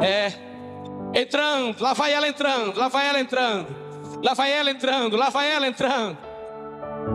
É. 0.00 0.32
Entrando, 1.12 1.82
lá 1.82 1.92
vai 1.92 2.12
ela 2.12 2.28
entrando, 2.28 2.78
lá 2.78 2.86
vai 2.86 3.08
ela 3.08 3.18
entrando. 3.18 3.66
Lá 4.22 4.32
vai 4.32 4.52
ela 4.52 4.70
entrando, 4.70 5.16
lá 5.16 5.28
vai 5.28 5.50
ela 5.50 5.66
entrando. 5.66 6.16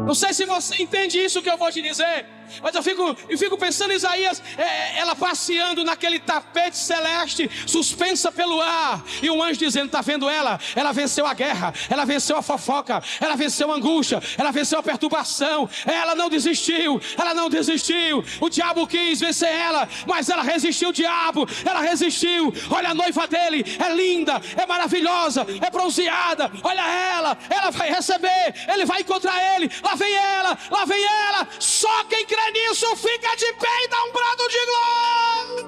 Não 0.05 0.13
sei 0.13 0.33
se 0.33 0.43
você 0.45 0.81
entende 0.81 1.17
isso 1.17 1.41
que 1.41 1.49
eu 1.49 1.57
vou 1.57 1.71
te 1.71 1.81
dizer. 1.81 2.25
Mas 2.61 2.75
eu 2.75 2.83
fico, 2.83 3.15
eu 3.29 3.37
fico 3.37 3.57
pensando 3.57 3.91
em 3.91 3.95
Isaías, 3.95 4.41
é, 4.57 4.99
ela 4.99 5.15
passeando 5.15 5.83
naquele 5.83 6.19
tapete 6.19 6.77
celeste, 6.77 7.49
suspensa 7.65 8.31
pelo 8.31 8.61
ar, 8.61 9.03
e 9.21 9.29
um 9.29 9.41
anjo 9.41 9.59
dizendo: 9.59 9.87
Está 9.87 10.01
vendo 10.01 10.29
ela? 10.29 10.59
Ela 10.75 10.91
venceu 10.91 11.25
a 11.25 11.33
guerra, 11.33 11.73
ela 11.89 12.05
venceu 12.05 12.37
a 12.37 12.41
fofoca, 12.41 13.01
ela 13.19 13.35
venceu 13.35 13.71
a 13.71 13.75
angústia, 13.75 14.21
ela 14.37 14.51
venceu 14.51 14.79
a 14.79 14.83
perturbação, 14.83 15.69
ela 15.85 16.15
não 16.15 16.29
desistiu, 16.29 17.01
ela 17.17 17.33
não 17.33 17.49
desistiu. 17.49 18.23
O 18.39 18.49
diabo 18.49 18.87
quis 18.87 19.19
vencer 19.19 19.49
ela, 19.49 19.87
mas 20.05 20.29
ela 20.29 20.43
resistiu, 20.43 20.89
o 20.89 20.93
diabo, 20.93 21.47
ela 21.65 21.81
resistiu. 21.81 22.53
Olha 22.69 22.89
a 22.89 22.93
noiva 22.93 23.27
dele, 23.27 23.63
é 23.79 23.93
linda, 23.93 24.41
é 24.57 24.65
maravilhosa, 24.65 25.45
é 25.61 25.69
bronzeada. 25.69 26.51
Olha 26.63 26.81
ela, 26.81 27.37
ela 27.49 27.71
vai 27.71 27.91
receber, 27.91 28.53
ele 28.73 28.85
vai 28.85 29.01
encontrar 29.01 29.55
ele. 29.55 29.69
Lá 29.83 29.95
vem 29.95 30.13
ela, 30.13 30.57
lá 30.69 30.85
vem 30.85 31.03
ela. 31.03 31.47
Só 31.59 32.03
quem 32.05 32.25
crê 32.35 32.51
nisso, 32.51 32.93
fica 32.97 33.33
de 33.35 33.53
pé 33.53 33.83
e 33.83 33.87
dá 33.87 34.03
um 34.03 34.11
brado 34.11 34.47
de 34.49 34.65
glória. 34.69 35.65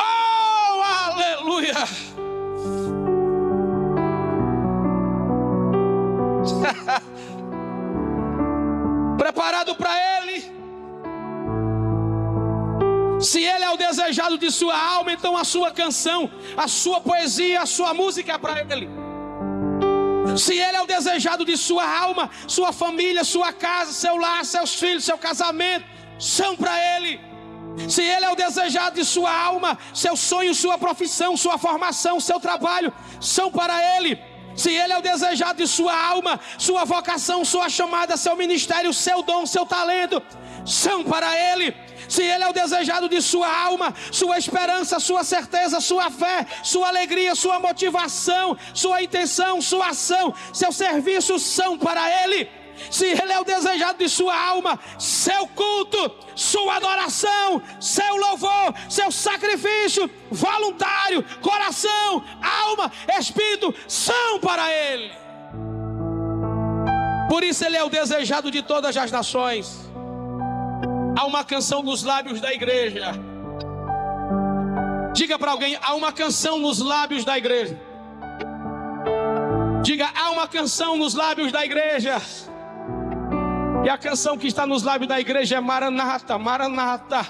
Oh, 0.00 0.82
aleluia. 0.82 1.74
Preparado 9.16 9.76
para 9.76 9.92
ele. 10.18 10.50
Se 13.20 13.44
ele 13.44 13.64
é 13.64 13.70
o 13.70 13.76
desejado 13.76 14.36
de 14.38 14.50
sua 14.50 14.76
alma, 14.76 15.12
então 15.12 15.36
a 15.36 15.44
sua 15.44 15.70
canção, 15.70 16.28
a 16.56 16.66
sua 16.66 17.00
poesia, 17.00 17.60
a 17.60 17.66
sua 17.66 17.92
música 17.92 18.32
é 18.32 18.38
para 18.38 18.60
ele. 18.60 18.88
Se 20.36 20.54
ele 20.54 20.76
é 20.76 20.82
o 20.82 20.86
desejado 20.86 21.44
de 21.44 21.56
sua 21.56 21.84
alma, 21.84 22.30
sua 22.46 22.72
família, 22.72 23.24
sua 23.24 23.52
casa, 23.52 23.92
seu 23.92 24.16
lar, 24.16 24.44
seus 24.44 24.74
filhos, 24.74 25.04
seu 25.04 25.18
casamento, 25.18 25.84
são 26.18 26.56
para 26.56 26.74
ele. 26.96 27.20
Se 27.88 28.02
ele 28.02 28.24
é 28.24 28.30
o 28.30 28.36
desejado 28.36 28.96
de 28.96 29.04
sua 29.04 29.32
alma, 29.32 29.78
seu 29.94 30.16
sonho, 30.16 30.54
sua 30.54 30.76
profissão, 30.76 31.36
sua 31.36 31.56
formação, 31.58 32.20
seu 32.20 32.38
trabalho, 32.40 32.92
são 33.20 33.50
para 33.50 33.96
ele. 33.96 34.18
Se 34.56 34.70
ele 34.70 34.92
é 34.92 34.98
o 34.98 35.02
desejado 35.02 35.58
de 35.62 35.66
sua 35.66 35.94
alma, 35.94 36.38
sua 36.58 36.84
vocação, 36.84 37.44
sua 37.44 37.68
chamada, 37.68 38.16
seu 38.16 38.36
ministério, 38.36 38.92
seu 38.92 39.22
dom, 39.22 39.46
seu 39.46 39.64
talento, 39.64 40.20
são 40.66 41.04
para 41.04 41.30
ele. 41.52 41.74
Se 42.08 42.22
ele 42.22 42.44
é 42.44 42.48
o 42.48 42.52
desejado 42.52 43.08
de 43.08 43.20
sua 43.20 43.48
alma, 43.64 43.94
sua 44.10 44.38
esperança, 44.38 44.98
sua 45.00 45.24
certeza, 45.24 45.80
sua 45.80 46.10
fé, 46.10 46.46
sua 46.62 46.88
alegria, 46.88 47.34
sua 47.34 47.58
motivação, 47.58 48.56
sua 48.74 49.02
intenção, 49.02 49.60
sua 49.60 49.88
ação, 49.88 50.34
seus 50.52 50.76
serviços 50.76 51.42
são 51.42 51.78
para 51.78 52.24
ele. 52.24 52.48
Se 52.90 53.06
ele 53.06 53.32
é 53.32 53.38
o 53.38 53.44
desejado 53.44 53.98
de 53.98 54.08
sua 54.08 54.34
alma, 54.34 54.78
seu 54.98 55.46
culto, 55.48 56.10
sua 56.34 56.76
adoração, 56.76 57.62
seu 57.78 58.16
louvor, 58.16 58.74
seu 58.88 59.10
sacrifício 59.12 60.10
voluntário, 60.30 61.24
coração, 61.42 62.24
alma, 62.40 62.90
espírito 63.18 63.74
são 63.86 64.38
para 64.40 64.72
ele. 64.72 65.12
Por 67.28 67.44
isso 67.44 67.64
ele 67.64 67.76
é 67.76 67.84
o 67.84 67.88
desejado 67.88 68.50
de 68.50 68.62
todas 68.62 68.96
as 68.96 69.10
nações. 69.10 69.90
Há 71.16 71.26
uma 71.26 71.44
canção 71.44 71.82
nos 71.82 72.02
lábios 72.02 72.40
da 72.40 72.52
igreja. 72.52 73.12
Diga 75.12 75.38
para 75.38 75.52
alguém: 75.52 75.78
há 75.80 75.94
uma 75.94 76.12
canção 76.12 76.58
nos 76.58 76.78
lábios 76.80 77.24
da 77.24 77.36
igreja. 77.36 77.78
Diga: 79.82 80.08
há 80.14 80.30
uma 80.30 80.46
canção 80.46 80.96
nos 80.96 81.14
lábios 81.14 81.52
da 81.52 81.64
igreja. 81.64 82.20
E 83.84 83.88
a 83.88 83.96
canção 83.96 84.36
que 84.36 84.46
está 84.46 84.66
nos 84.66 84.82
lábios 84.82 85.08
da 85.08 85.18
igreja 85.18 85.56
é 85.56 85.60
Maranata, 85.60 86.38
Maranata, 86.38 87.26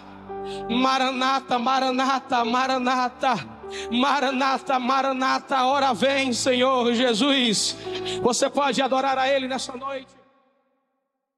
Maranata, 0.68 1.58
Maranata, 1.58 2.44
Maranata. 2.44 3.60
Maranata, 3.88 4.80
Maranata, 4.80 5.64
hora 5.64 5.94
vem, 5.94 6.32
Senhor 6.32 6.92
Jesus. 6.92 7.76
Você 8.20 8.50
pode 8.50 8.82
adorar 8.82 9.16
a 9.16 9.28
Ele 9.28 9.46
nessa 9.46 9.76
noite. 9.76 10.19